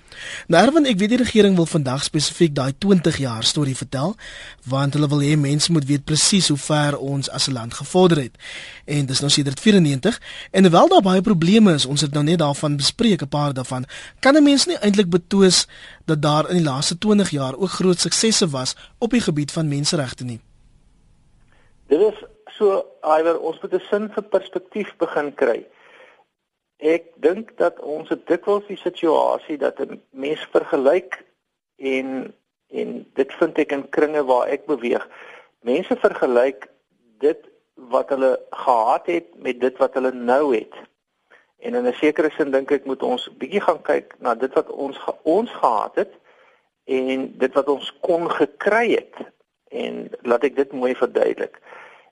[0.48, 4.16] Nou Erwin, ek weet die regering wil vandag spesifiek daai 20 jaar storie vertel,
[4.68, 8.22] want hulle wil hê mense moet weet presies hoe ver ons as 'n land gevorder
[8.22, 8.34] het.
[8.86, 10.20] En dis nou sedert 94
[10.50, 13.84] en hoewel daar baie probleme is, ons het nou net daarvan bespreek 'n paar daarvan,
[14.20, 15.66] kan 'n mens nie eintlik betwis
[16.04, 19.68] dat daar in die laaste 20 jaar ook groot suksesse was op die gebied van
[19.68, 20.40] menseregte nie.
[21.88, 22.24] Dit is
[22.58, 25.66] so, iwer ons moet 'n sin vir perspektief begin kry.
[26.80, 31.24] Ek dink dat ons het dikwels die situasie dat 'n mens vergelyk
[31.76, 32.34] en
[32.70, 35.08] en dit vind ek in kringe waar ek beweeg.
[35.60, 36.68] Mense vergelyk
[37.18, 40.74] dit wat hulle gehad het met dit wat hulle nou het.
[41.58, 44.70] En in 'n sekere sin dink ek moet ons bietjie gaan kyk na dit wat
[44.70, 46.12] ons ge ons gehad het
[46.84, 49.14] en dit wat ons kon gekry het.
[49.68, 51.60] En laat ek dit mooi verduidelik.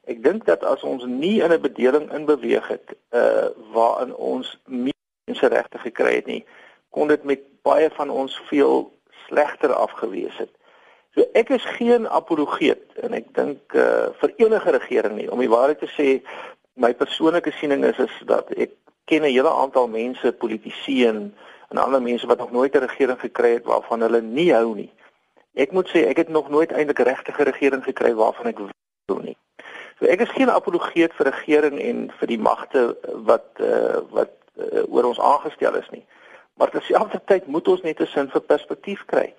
[0.09, 5.79] Ek dink dat as ons nie in 'n bedeling inbeweeg het uh waarin ons menseregte
[5.79, 6.44] gekry het nie,
[6.90, 8.92] kon dit met baie van ons veel
[9.27, 10.51] slegter afgewees het.
[11.14, 15.53] So ek is geen apologeet en ek dink uh vir enige regering nie om die
[15.53, 16.09] waarheid te sê
[16.79, 18.73] my persoonlike siening is is dat ek
[19.05, 21.35] ken 'n hele aantal mense, politici en
[21.68, 24.92] en ander mense wat nog nooit 'n regering gekry het waarvan hulle nie hou nie.
[25.55, 28.78] Ek moet sê ek het nog nooit eintlik regtige regering gekry waarvan ek.
[29.98, 34.84] So ek is geen apologeet vir regering en vir die magte wat uh wat uh,
[34.87, 36.04] oor ons aangestel is nie.
[36.58, 39.34] Maar terselfdertyd moet ons net 'n sin vir perspektief kry.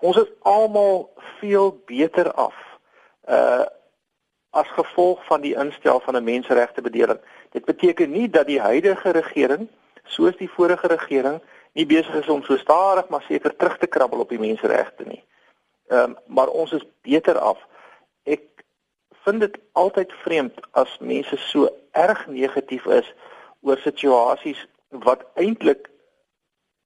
[0.00, 2.56] Ons is almal veel beter af
[3.28, 3.66] uh
[4.50, 7.20] as gevolg van die instel van 'n menseregte bedeling.
[7.52, 9.68] Dit beteken nie dat die huidige regering
[10.04, 11.40] soos die vorige regering
[11.72, 15.24] nie besig is om so stadig maar seker terug te krabbel op die menseregte nie.
[15.88, 17.58] Ehm um, maar ons is beter af.
[18.22, 18.57] Ek
[19.24, 23.14] vind dit altyd vreemd as mense so erg negatief is
[23.60, 25.88] oor situasies wat eintlik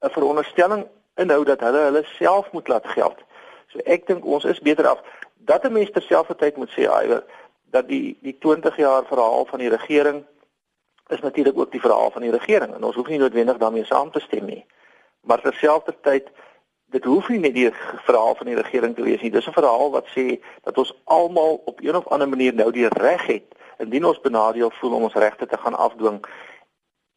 [0.01, 3.19] 'n veronderstelling inhou dat hulle hulle self moet laat geld.
[3.67, 5.01] So ek dink ons is beter af
[5.37, 7.25] dat 'n mens terselfdertyd moet sê iwer
[7.71, 10.25] dat die die 20 jaar verhaal van die regering
[11.09, 14.11] is natuurlik ook die verhaal van die regering en ons hoef nie noodwendig daarmee saam
[14.11, 14.67] te stem nie.
[15.21, 16.31] Maar terselfdertyd
[16.93, 17.71] dit hoef nie net die
[18.05, 19.31] verhaal van die regering te wees nie.
[19.31, 22.89] Dis 'n verhaal wat sê dat ons almal op een of ander manier nou die
[22.89, 26.25] reg het indien ons benadeel voel om ons regte te gaan afdwing.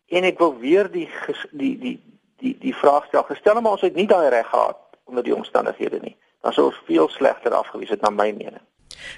[0.08, 1.10] En ek wil weer die
[1.52, 2.00] die die
[2.38, 6.00] die die vraag stel gestel maar ons het nie daai reg gehad onder die omstandighede
[6.02, 8.64] nie dan sou ons veel slegter afgewees het na my mening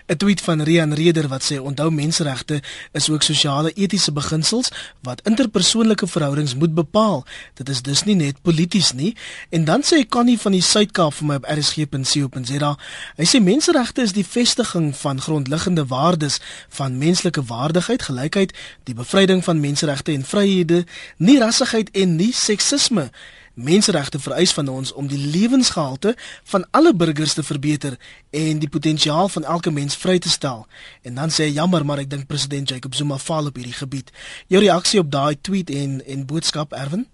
[0.08, 2.62] 'n tweet van Rian Reder wat sê onthou menseregte
[2.92, 7.26] is ook sosiale etiese beginsels wat interpersoonlike verhoudings moet bepaal.
[7.54, 9.16] Dit is dus nie net polities nie.
[9.50, 12.78] En dan sê Connie van die Suid-Kaap vir my op rsg.co.za.
[13.18, 19.44] Hy sê menseregte is die vestiging van grondliggende waardes van menslike waardigheid, gelykheid, die bevryding
[19.44, 20.86] van menseregte en vryhede,
[21.18, 23.10] nie rassigheid en nie seksisme
[23.58, 26.12] Menseregte vereis van ons om die lewensgehalte
[26.44, 27.96] van alle burgers te verbeter
[28.30, 30.68] en die potensiaal van elke mens vry te stel.
[31.02, 34.12] En dan sê hy jammer, maar ek dink president Jacob Zuma faal op hierdie gebied.
[34.54, 37.08] Jou reaksie op daai tweet en en boodskap Erwin?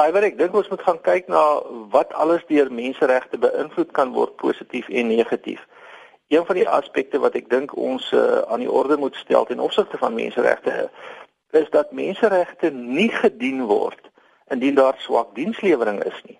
[0.00, 1.44] Iwer, ek dink ons moet gaan kyk na
[1.92, 5.60] wat alles deur menseregte beïnvloed kan word positief en negatief.
[6.32, 9.60] Een van die aspekte wat ek dink ons uh, aan die orde moet stel ten
[9.60, 10.88] opsigte van menseregte
[11.52, 14.05] is dat menseregte nie gedien word
[14.50, 16.38] indien daar swak dienslewering is nie.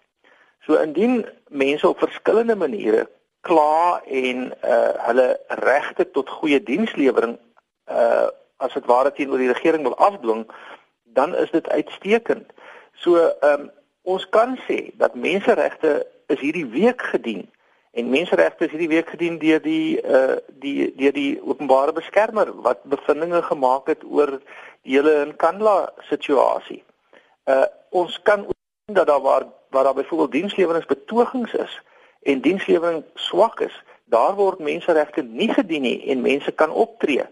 [0.67, 3.07] So indien mense op verskillende maniere
[3.47, 7.39] kla en uh hulle regte tot goeie dienslewering
[7.91, 10.47] uh as dit ware teenoor die regering wil afdwing,
[11.05, 12.53] dan is dit uitstekend.
[12.95, 13.71] So ehm um,
[14.03, 17.43] ons kan sê dat menseregte is hierdie week gedien
[17.91, 22.85] en menseregte is hierdie week gedien deur die uh die deur die openbare beskermer wat
[22.85, 24.39] bevindinge gemaak het oor
[24.83, 25.77] die hele Nkandla
[26.11, 26.83] situasie.
[27.45, 27.67] Uh
[28.01, 31.81] ons kan sien dat daar waar waar daar byvoorbeeld diensleweringspetogings is
[32.23, 37.25] en dienslewering swak is, daar word menseregte nie gedien nie en mense kan optree.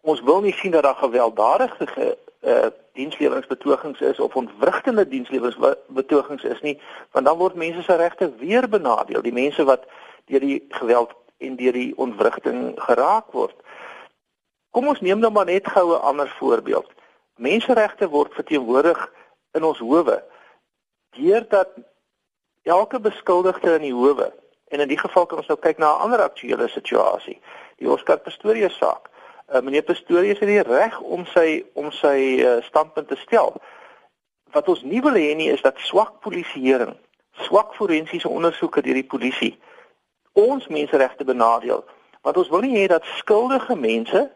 [0.00, 6.80] Ons wil nie sien dat daar gewelddadige uh diensleweringsbetogings is of ontwrigtende diensleweringsbetogings is nie,
[7.10, 9.86] want dan word mense se regte weer benadeel, die mense wat
[10.28, 13.56] deur die geweld en deur die ontwrigting geraak word.
[14.70, 16.90] Kom ons neem nou maar net goue ander voorbeeld.
[17.36, 19.00] Menseregte word verteenwoordig
[19.52, 20.22] in ons howe
[21.16, 21.68] deurdat
[22.62, 24.32] elke beskuldigde in die howe
[24.72, 27.40] en in die geval kan ons nou kyk na 'n ander aktuelle situasie
[27.76, 29.10] die Oscar Pistorius saak.
[29.48, 33.56] Uh, meneer Pistorius het die reg om sy om sy uh, standpunt te stel.
[34.52, 36.96] Wat ons nie wil hê nie is dat swak polisieering
[37.32, 39.58] swak forensiese ondersoeke deur die polisie
[40.32, 41.84] ons menseregte benadeel.
[42.22, 44.30] Want ons wil nie hê dat skuldige mense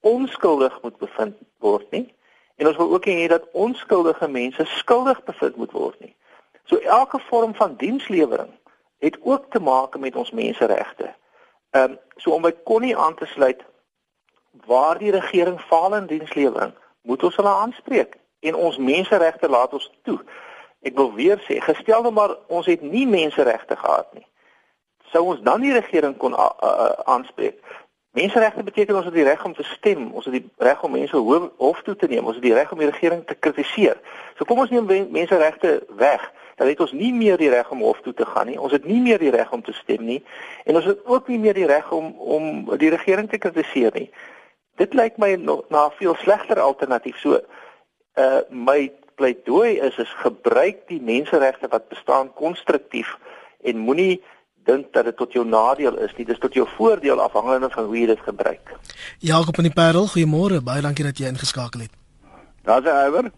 [0.00, 2.06] onskuldig moet bevind word nie
[2.60, 6.14] En ons wil ook hê dat onskuldige mense skuldig bevind moet word nie.
[6.68, 8.50] So elke vorm van dienslewering
[8.98, 11.14] het ook te maak met ons menseregte.
[11.70, 13.64] Ehm um, so om by Connie aan te sluit
[14.66, 19.90] waar die regering faal in dienslewering, moet ons hulle aanspreek en ons menseregte laat ons
[20.02, 20.18] toe.
[20.84, 24.26] Ek wil weer sê, gestel nou maar ons het nie menseregte gehad nie.
[25.12, 27.64] Sou ons dan die regering kon aanspreek?
[28.12, 31.16] Menseregte beteken ons het die reg om te stem, ons het die reg om mense
[31.16, 34.00] hof toe te neem, ons het die reg om die regering te kritiseer.
[34.38, 36.24] So kom ons neem menseregte weg,
[36.60, 38.58] dan het ons nie meer die reg om hof toe te gaan nie.
[38.60, 40.18] Ons het nie meer die reg om te stem nie
[40.68, 42.50] en ons het ook nie meer die reg om om
[42.82, 44.10] die regering te kritiseer nie.
[44.76, 47.16] Dit lyk my nog na 'n veel slegter alternatief.
[47.16, 47.40] So
[48.18, 53.16] uh my pleidooi is is gebruik die menseregte wat bestaan konstruktief
[53.62, 54.22] en moenie
[54.64, 56.26] dink dat dit tot jou nadeel is nie.
[56.26, 58.74] Dis tot jou voordeel afhangende van hoe jy dit gebruik.
[59.18, 60.62] Jakob in die Parel, goeiemôre.
[60.64, 61.94] Baie dankie dat jy ingeskakel het.
[62.64, 63.30] Daar's hy oor.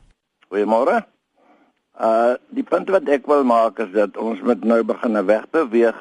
[0.50, 1.02] Goeiemôre.
[2.00, 5.98] Uh die punt wat ek wil maak is dat ons moet nou begin wegbeweeg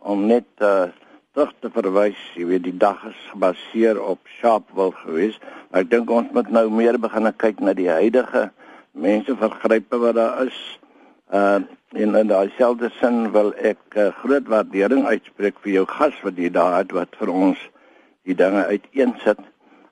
[0.00, 0.90] om net uh
[1.34, 5.42] terug te verwys, jy weet die dag is gebaseer op Sharpeville geweest.
[5.74, 8.52] Ek dink ons moet nou meer begin kyk na die huidige
[8.94, 10.60] mensevergrype wat daar is.
[11.34, 11.62] Uh
[11.94, 16.38] in in daai selfde sin wil ek uh, groot waardering uitspreek vir jou gas wat
[16.42, 17.60] jy daar het wat vir ons
[18.26, 19.38] die dinge uiteensit.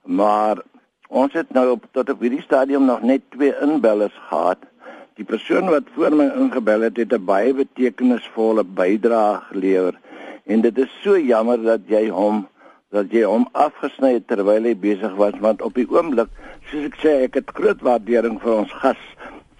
[0.02, 0.62] Maar
[1.08, 4.66] ons het nou op tot op hierdie stadium nog net twee inbellers gehad.
[5.14, 9.94] Die persoon wat voor my ingebel het, het 'n baie betekenisvolle bydrae gelewer
[10.46, 12.46] en dit is so jammer dat jy hom
[12.92, 16.28] dat jy hom afgesny het terwyl hy besig was want op die oomblik
[16.70, 19.04] soos ek sê ek het groot waardering vir ons gas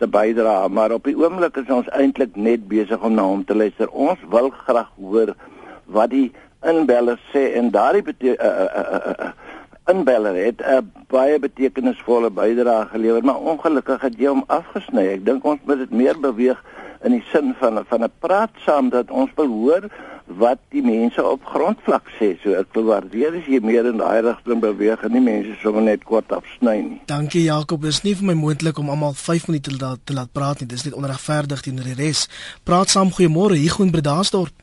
[0.03, 3.55] se bydrae maar op die oomblik is ons eintlik net besig om na hom te
[3.55, 3.91] luister.
[3.91, 5.35] Ons wil graag hoor
[5.95, 6.33] wat die
[6.67, 9.31] inbeller sê en daardie uh, uh, uh, uh,
[9.93, 15.07] inbeller het 'n baie betekenisvolle bydrae gelewer maar ongelukkig het jy hom afgesny.
[15.15, 16.59] Ek dink ons moet dit meer beweeg
[17.03, 19.83] in die sin van van 'n praat saam dat ons wil hoor
[20.27, 22.33] wat die mense op grondvlak sê.
[22.43, 25.85] So ek wil waardeer as jy meer in daai rigting beweeg en nie mense sommer
[25.87, 27.01] net kort afsny nie.
[27.11, 27.83] Dankie Jakob.
[27.83, 30.61] Dit is nie vir my moontlik om almal 5 minute te laat, te laat praat
[30.61, 30.69] nie.
[30.71, 32.27] Dit is net onregverdig teenoor die res.
[32.65, 34.55] Praat saam goeiemôre hier groen Bredasdorp.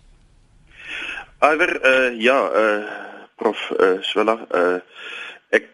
[1.39, 2.83] Alwer uh ja, uh
[3.39, 4.79] prof uh Swela uh
[5.55, 5.69] ek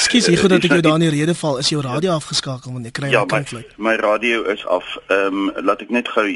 [0.00, 2.96] Skus, ek het dit dan in die rede val is jou radio afgeskakel want ek
[2.96, 3.68] kry 'n ja, konflik.
[3.76, 4.96] My, my radio is af.
[5.08, 6.26] Ehm um, laat ek net gou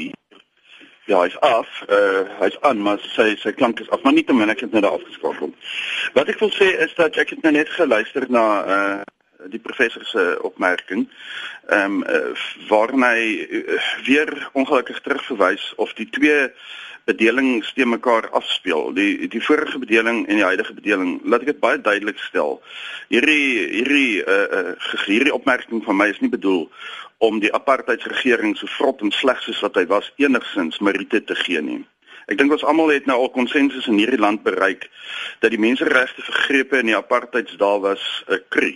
[1.07, 1.67] Ja, hy's af.
[1.87, 4.73] Uh hy's aan, maar sy sy klank is af, maar nie te min ek het
[4.75, 5.53] net daar afgeskakel.
[6.17, 8.97] Wat ek wil sê is dat ek het nou net geluister na uh
[9.45, 11.07] die professor se opmerking.
[11.67, 12.33] Ehm um, uh,
[12.69, 16.51] waarin hy uh, weer ongelukkig terugverwys of die twee
[17.07, 18.93] bedelings te mekaar afspeel.
[18.93, 22.61] Die die vorige bedeling en die huidige bedeling, laat ek dit baie duidelik stel.
[23.13, 26.65] Hierdie hierdie uh, uh hierdie opmerking van my is nie bedoel
[27.17, 31.61] om die apartheidsregering so vrot en sleg soos wat hy was enigsins meriete te gee
[31.61, 31.81] nie.
[32.27, 34.89] Ek dink ons almal het nou al konsensus in hierdie land bereik
[35.39, 38.73] dat die menseregte vergrepe in die apartheidsdae was 'n uh, kru.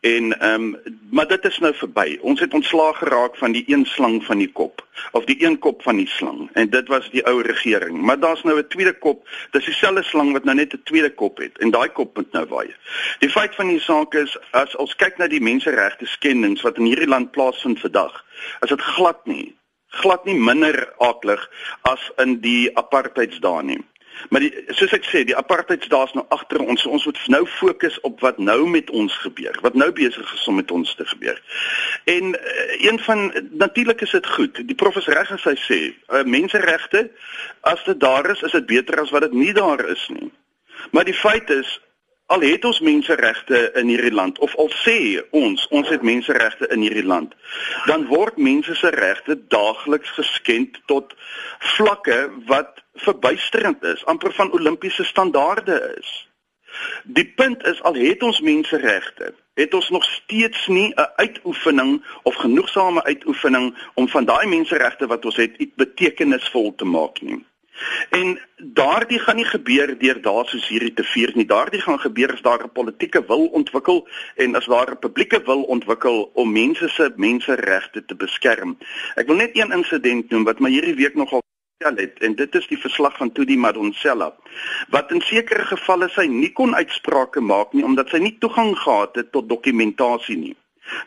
[0.00, 2.18] En ehm um, maar dit is nou verby.
[2.20, 5.82] Ons het ontslaag geraak van die een slang van die kop of die een kop
[5.82, 8.00] van die slang en dit was die ou regering.
[8.00, 9.28] Maar daar's nou 'n tweede kop.
[9.50, 12.46] Dis dieselfde slang wat nou net 'n tweede kop het en daai kop moet nou
[12.48, 12.74] waai.
[13.18, 16.84] Die feit van die saak is as ons kyk na die menseregte skendings wat in
[16.84, 18.24] hierdie land plaasvind vandag,
[18.60, 19.56] is dit glad nie
[20.02, 21.42] glad nie minder aklig
[21.88, 23.82] as in die apartheidsdae nie.
[24.28, 26.86] Maar die, soos ek sê, die apartheidsdae is nou agter ons.
[26.88, 30.58] Ons moet nou fokus op wat nou met ons gebeur, wat nou besig is om
[30.60, 31.40] met ons te gebeur.
[32.08, 33.28] En uh, een van
[33.60, 34.62] natuurlik is dit goed.
[34.68, 37.06] Die prof is reg as hy sê, uh, menseregte
[37.68, 40.30] as dit daar is, is dit beter as wat dit nie daar is nie.
[40.96, 41.76] Maar die feit is
[42.26, 46.82] Al het ons menseregte in hierdie land of al sê ons ons het menseregte in
[46.82, 47.34] hierdie land,
[47.86, 51.14] dan word mense se regte daagliks geskend tot
[51.76, 52.18] vlakke
[52.50, 56.10] wat verbuisterend is, amper van Olimpiese standaarde is.
[57.04, 62.34] Die punt is al het ons menseregte, het ons nog steeds nie 'n uitoefening of
[62.34, 67.44] genoegsame uitoefening om van daai menseregte wat ons het iets betekenisvol te maak nie.
[68.10, 71.46] En daardie gaan nie gebeur deur daar soos hierdie te vier nie.
[71.46, 75.62] Daardie gaan gebeur as daar 'n politieke wil ontwikkel en as daar 'n publieke wil
[75.62, 78.78] ontwikkel om mense se menseregte te beskerm.
[79.14, 81.42] Ek wil net een insident noem wat my hierdie week nogal
[81.78, 84.34] vertel het en dit is die verslag van Tudi Madonsela
[84.88, 89.16] wat in sekere gevalle sy nie kon uitsprake maak nie omdat sy nie toegang gehad
[89.16, 90.56] het tot dokumentasie nie.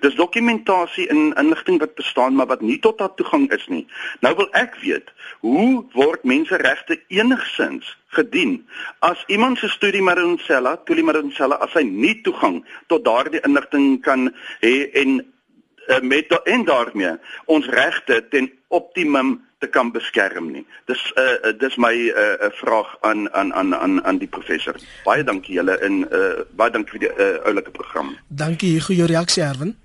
[0.03, 3.85] Dis dokumentasie in inligting wat bestaan maar wat nie tot haar toegang is nie.
[4.25, 8.59] Nou wil ek weet, hoe word menseregte enigsins gedien
[9.05, 14.29] as iemand se studie Maroncella, Tuli Maroncella as hy nie toegang tot daardie inligting kan
[14.63, 17.15] hê en uh, met en daarmee
[17.45, 20.65] ons regte ten optimum te kan beskerm nie.
[20.85, 24.17] Dis 'n uh, uh, dis my 'n uh, uh, vraag aan aan aan aan aan
[24.17, 24.75] die professor.
[25.03, 28.17] Baie dankie julle in uh, baie dankie vir die uh, oulike program.
[28.27, 29.77] Dankie hier goeie reaksie Erwin.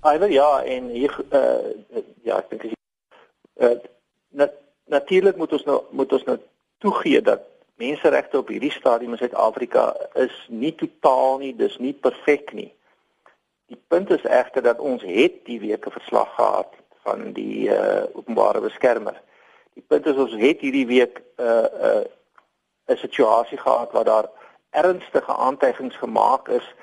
[0.00, 1.74] Alwe ja en hier uh,
[2.22, 2.72] ja ek dink
[3.60, 3.76] uh,
[4.30, 4.52] nat,
[4.86, 6.38] natuurlik moet ons nou moet ons nou
[6.78, 7.42] toegee dat
[7.74, 12.72] menseregte op hierdie stadium in Suid-Afrika is nie totaal nie, dis nie perfek nie.
[13.72, 16.79] Die punt is egter dat ons het die week 'n verslag gehad
[17.10, 19.20] van die uh openbare beskermer.
[19.74, 24.04] Die punt is ons het hierdie week 'n uh, 'n uh, 'n situasie gehad waar
[24.04, 24.28] daar
[24.70, 26.74] ernstige aantuigings gemaak is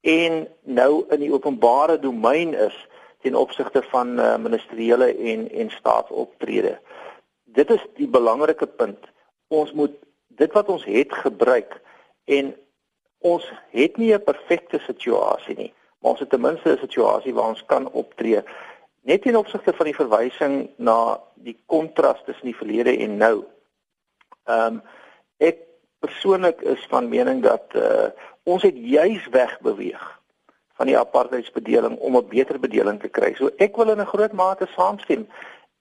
[0.00, 2.86] en nou in die openbare domein is
[3.20, 6.78] ten opsigte van uh, ministeriële en en staatsoptrede.
[7.44, 9.10] Dit is die belangrike punt.
[9.48, 9.94] Ons moet
[10.26, 11.80] dit wat ons het gebruik
[12.24, 12.54] en
[13.18, 17.48] ons het nie 'n perfekte situasie nie, maar ons het ten minste 'n situasie waar
[17.48, 18.42] ons kan optree
[19.08, 23.36] net in opsigte van die verwysing na die kontras tussen die verlede en nou.
[24.44, 24.80] Ehm um,
[25.38, 25.60] ek
[26.02, 28.08] persoonlik is van mening dat uh,
[28.42, 30.02] ons het juis wegbeweeg
[30.78, 33.34] van die apartheidsbedeling om 'n beter bedeling te kry.
[33.34, 35.28] So ek wil in 'n groot mate saamstem.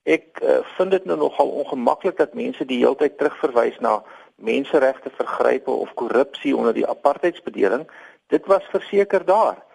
[0.03, 4.03] Ek uh, vind dit nou nogal ongemaklik dat mense die hele tyd terugverwys na
[4.36, 7.88] menseregte vergrype of korrupsie onder die apartheidsbedeling.
[8.28, 9.66] Dit was verseker daar.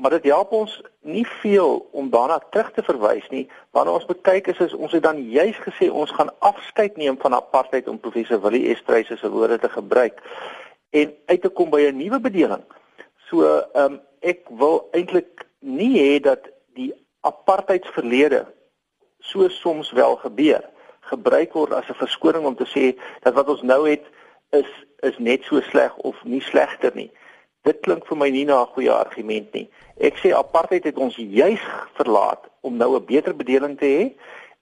[0.00, 3.42] Maar dit help ons nie veel om daarna terug te verwys nie,
[3.76, 7.18] want ons moet kyk is, is ons het dan juis gesê ons gaan afskeid neem
[7.20, 10.22] van apartheid om professor Willie Estreys se woorde te gebruik
[10.96, 12.64] en uit te kom by 'n nuwe bedeling.
[13.28, 18.46] So ehm um, ek wil eintlik nie hê dat die apartheidsverlede
[19.20, 20.64] so soms wel gebeur
[21.12, 24.04] gebruik word as 'n verskoning om te sê dat wat ons nou het
[24.50, 24.70] is
[25.00, 27.10] is net so sleg of nie slegter nie.
[27.62, 29.68] Dit klink vir my nie na 'n goeie argument nie.
[30.00, 31.60] Ek sê apartheid het ons juis
[31.94, 34.12] verlaat om nou 'n beter bedeling te hê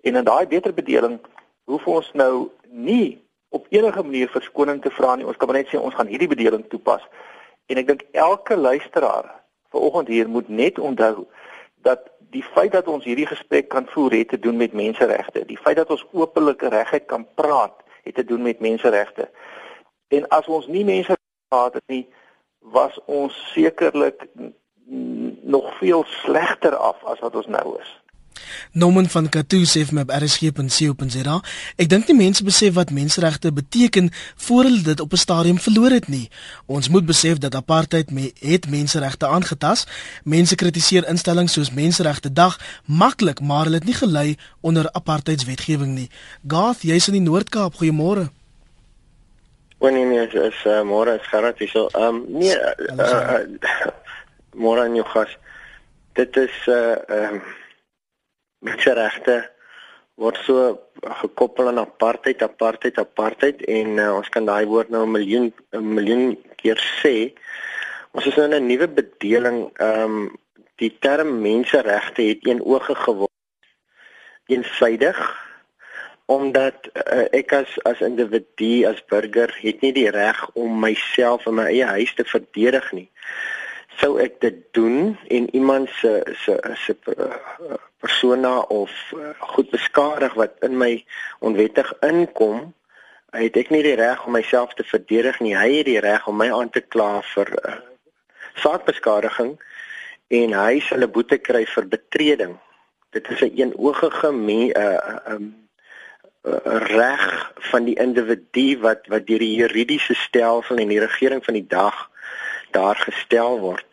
[0.02, 1.18] en in daai beter bedeling
[1.64, 3.18] hoef ons nou nie
[3.48, 5.26] op enige manier verskoning te vra nie.
[5.26, 7.02] Ons kan net sê ons gaan hierdie bedeling toepas.
[7.66, 9.30] En ek dink elke luisteraar
[9.70, 11.26] vanoggend hier moet net onthou
[11.82, 15.44] dat die feit dat ons hierdie gesprek kan voer het te doen met menseregte.
[15.44, 19.28] Die feit dat ons openlik regheid kan praat het te doen met menseregte.
[20.08, 21.16] En as ons nie mense
[21.48, 22.06] gehad het nie,
[22.60, 24.26] was ons sekerlik
[25.42, 27.96] nog veel slegter af as wat ons nou is.
[28.72, 31.36] Nomen van Katu sê vir my op rsg.co.za.
[31.80, 34.10] Ek dink die mense besef wat menseregte beteken
[34.46, 36.30] voor hulle dit op 'n stadium verloor het nie.
[36.66, 39.88] Ons moet besef dat apartheid me het menseregte aangetast.
[40.24, 46.10] Mense kritiseer instellings soos Menseregte Dag maklik, maar hulle het nie gelei onder apartheidswetgewing nie.
[46.46, 47.74] Garth, jy's in die Noord-Kaap.
[47.74, 48.37] Goeiemôre.
[49.78, 51.74] Wanneer nee, nee, is uh, môre is gerad hier.
[51.94, 53.92] Ehm um, nee, uh, uh,
[54.64, 55.36] môre aan jou gas.
[56.18, 57.42] Dit is uh, ehm um,
[58.66, 59.36] menseregte
[60.18, 60.72] word so
[61.20, 65.94] gekoppel aan apartheid, apartheid, apartheid en uh, ons kan daai woord nou 'n miljoen 'n
[65.94, 67.30] miljoen keer sê.
[68.10, 69.70] Ons is nou in 'n nuwe bedeling.
[69.78, 70.38] Ehm um,
[70.78, 73.34] die term menseregte het een oog geword.
[74.46, 75.47] Eenvoudig
[76.28, 81.54] omdat uh, ek as as individu as burger het nie die reg om myself in
[81.56, 83.06] my eie huis te verdedig nie.
[83.96, 86.10] Sou ek dit doen en iemand se
[86.44, 90.90] se se eh, persona of uh, goed beskadig wat in my
[91.40, 92.74] onwettig inkom
[93.32, 95.54] het ek nie die reg om myself te verdedig nie.
[95.56, 97.78] Hy het die reg om my aan te kla vir uh,
[98.60, 99.56] saakbeskadiging
[100.28, 102.54] en hy sal 'n boete kry vir betreding.
[103.16, 105.67] Dit is 'n een eenoogige uh, um, uh,
[106.42, 111.66] reg van die individu wat wat deur die juridiese stelsel en die regering van die
[111.66, 112.10] dag
[112.70, 113.86] daar gestel word.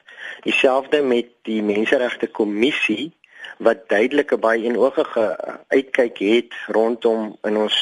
[0.44, 3.14] Dieselfde met die menseregte kommissie
[3.58, 5.38] wat duidelik 'n baie enoogige
[5.68, 7.76] uitkyk het rondom in ons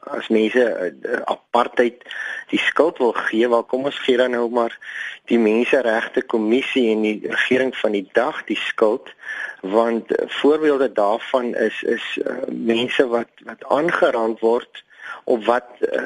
[0.00, 0.62] as mense
[1.02, 2.02] uh, apartheid
[2.50, 4.78] die skuld wil gee, wel kom ons gee dan nou maar
[5.24, 9.14] die menseregte kommissie en die regering van die dag die skuld
[9.60, 14.84] want voorbeelde daarvan is is uh, mense wat wat aangerand word
[15.24, 16.02] of wat uh,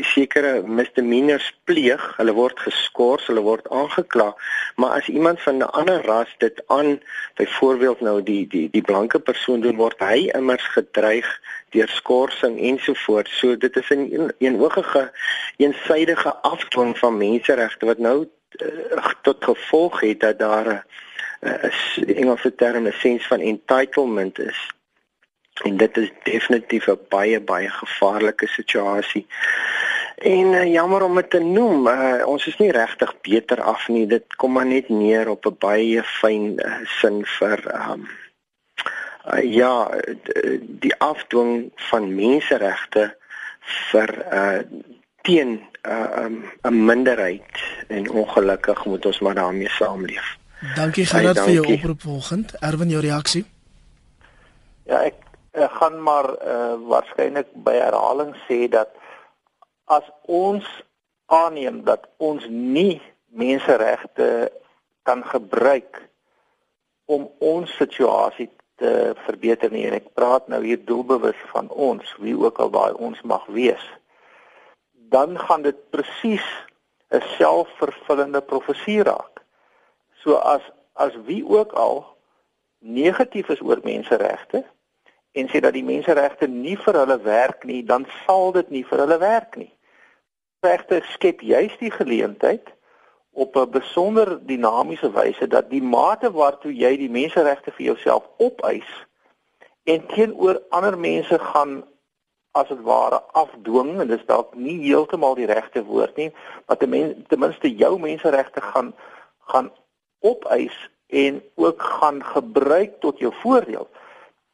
[0.00, 4.32] sekere misdemeanors pleeg, hulle word geskort, hulle word aangekla,
[4.76, 7.00] maar as iemand van 'n ander ras dit aan
[7.34, 11.28] byvoorbeeld nou die die die blanke persoon doen word hy immers gedreig
[11.70, 13.38] deur skorsing ensovoorts.
[13.38, 15.12] So dit is 'n een, eenoogige
[15.56, 18.28] eensydige afdwing van menseregte wat nou
[18.62, 20.82] uh, tot gevolg het dat daar 'n
[21.48, 24.74] uh, Engelse term 'n sense van entitlement is
[25.62, 29.26] en dit is definitief 'n baie baie gevaarlike situasie.
[30.16, 34.06] En uh, jammer om dit te noem, uh, ons is nie regtig beter af nie.
[34.06, 38.08] Dit kom maar net neer op 'n baie fyn uh, sin vir um,
[39.32, 39.90] uh, ja,
[40.80, 43.16] die afdwing van menseregte
[43.90, 44.58] vir uh,
[45.22, 46.24] teen 'n uh,
[46.62, 50.36] um, minderheid en ongelukkig moet ons maar daarmee saamleef.
[50.74, 52.54] Dankie Gerard vir jou oproep vanoggend.
[52.60, 53.44] Erwin jou reaksie?
[54.84, 55.23] Ja, ek
[55.54, 58.90] uh, gaan maar uh, waarskynlik by herhaling sê dat
[59.84, 60.66] as ons
[61.26, 64.52] aanneem dat ons nie menseregte
[65.02, 66.02] kan gebruik
[67.04, 68.50] om ons situasie
[68.80, 72.92] te verbeter nie en ek praat nou hier doelbewus van ons, wie ook al daai
[72.98, 73.82] ons mag wees.
[75.14, 76.46] Dan gaan dit presies
[77.10, 79.44] 'n selfvervullende profesie raak.
[80.22, 80.62] So as
[80.94, 82.06] as wie ook al
[82.78, 84.64] negatief is oor menseregte
[85.34, 89.02] en sê dat die menseregte nie vir hulle werk nie, dan sal dit nie vir
[89.04, 89.72] hulle werk nie.
[90.64, 92.70] Regte skep juist die geleentheid
[93.34, 98.90] op 'n besonder dinamiese wyse dat die mate waartoe jy die menseregte vir jouself opeis
[99.84, 101.82] en teenoor ander mense gaan
[102.52, 106.30] as dit ware afdwing en dis dalk nie heeltemal die regte woord nie,
[106.66, 108.94] maar ten, men, ten minste jou menseregte gaan
[109.50, 109.72] gaan
[110.20, 110.76] opeis
[111.06, 113.88] en ook gaan gebruik tot jou voordeel.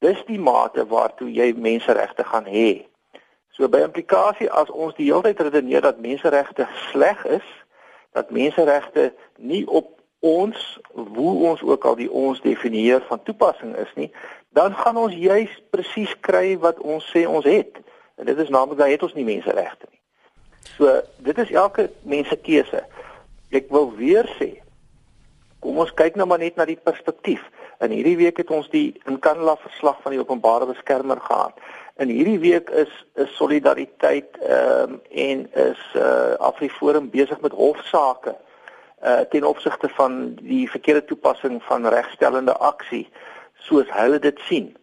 [0.01, 2.87] Dis die mate waartoe jy menseregte gaan hê.
[3.57, 7.47] So by implikasie as ons die hele tyd redeneer dat menseregte sleg is,
[8.17, 10.57] dat menseregte nie op ons
[10.93, 14.09] hoe ons ook al die ons definieer van toepassing is nie,
[14.57, 17.79] dan gaan ons juis presies kry wat ons sê ons het.
[18.21, 20.01] En dit is naamlik dat ons nie menseregte nie.
[20.77, 22.83] So dit is elke mens se keuse.
[23.53, 24.55] Ek wil weer sê
[25.61, 27.43] kom ons kyk nou maar net na die perspektief.
[27.81, 31.57] In hierdie week het ons die in Kanala verslag van die openbare beskermer gehad.
[31.97, 38.35] In hierdie week is is solidariteit ehm um, en is uh Afriforum besig met hofsaake
[39.03, 43.07] uh ten opsigte van die verkeerde toepassing van regstellende aksie
[43.55, 44.77] soos hulle dit sien.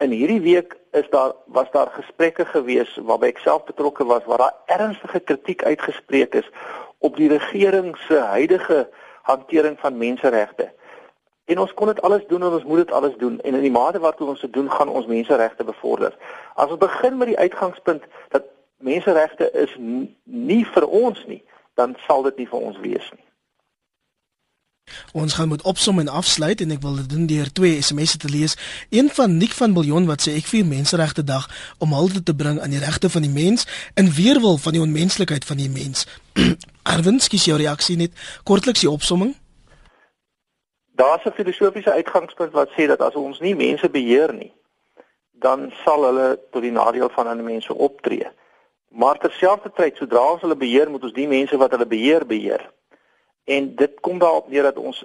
[0.00, 4.46] In hierdie week is daar was daar gesprekke gewees waarby ek self betrokke was waar
[4.46, 6.48] daar ernstige kritiek uitgespreek is
[6.98, 8.88] op die regering se huidige
[9.22, 10.72] hantering van menseregte.
[11.48, 13.72] En ons kon dit alles doen en ons moet dit alles doen en in die
[13.72, 16.16] mate waartoe ons dit doen, gaan ons menseregte bevorder.
[16.54, 18.44] As ons begin met die uitgangspunt dat
[18.84, 19.72] menseregte is
[20.24, 21.40] nie vir ons nie,
[21.80, 23.24] dan sal dit nie vir ons wees nie.
[25.12, 28.28] Ons gaan moet opsom en afsluit en ek wil dit doen deur twee SMS'e te
[28.28, 28.56] lees.
[28.92, 31.48] Een van Nick van Biljon wat sê ek vier menseregte dag
[31.80, 33.64] om hulde te bring aan die regte van die mens
[33.96, 36.06] in weerwil van die onmenslikheid van die mens.
[36.92, 38.12] Arwin, skies jou reaksie net
[38.44, 39.36] kortliks die opsomming
[40.98, 44.52] daar's 'n filosofiese uitgangspunt wat sê dat as ons nie mense beheer nie,
[45.32, 48.26] dan sal hulle tot die nadeel van ander mense optree.
[48.88, 52.70] Maar terselfdertyd, sodra ons hulle beheer, moet ons die mense wat hulle beheer beheer.
[53.44, 55.04] En dit kom daarop neer dat ons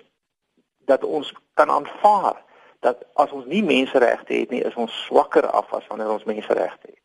[0.86, 2.42] dat ons kan aanvaar
[2.80, 6.88] dat as ons nie menseregte het nie, is ons swakker af as wanneer ons menseregte
[6.88, 7.03] het.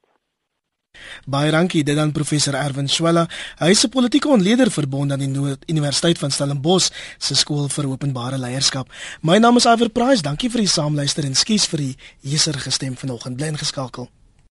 [1.26, 3.28] Baie dankie dit aan professor Erwin Swela.
[3.58, 7.88] Hy is 'n politieke ontleder verbond aan die Noord Universiteit van Stellenbosch se skool vir
[7.88, 8.88] openbare leierskap.
[9.22, 10.22] My naam is Iver Price.
[10.22, 13.36] Dankie vir die saamluister en skuis vir die heserige stem vanoggend.
[13.36, 14.08] Bly ingeskakel.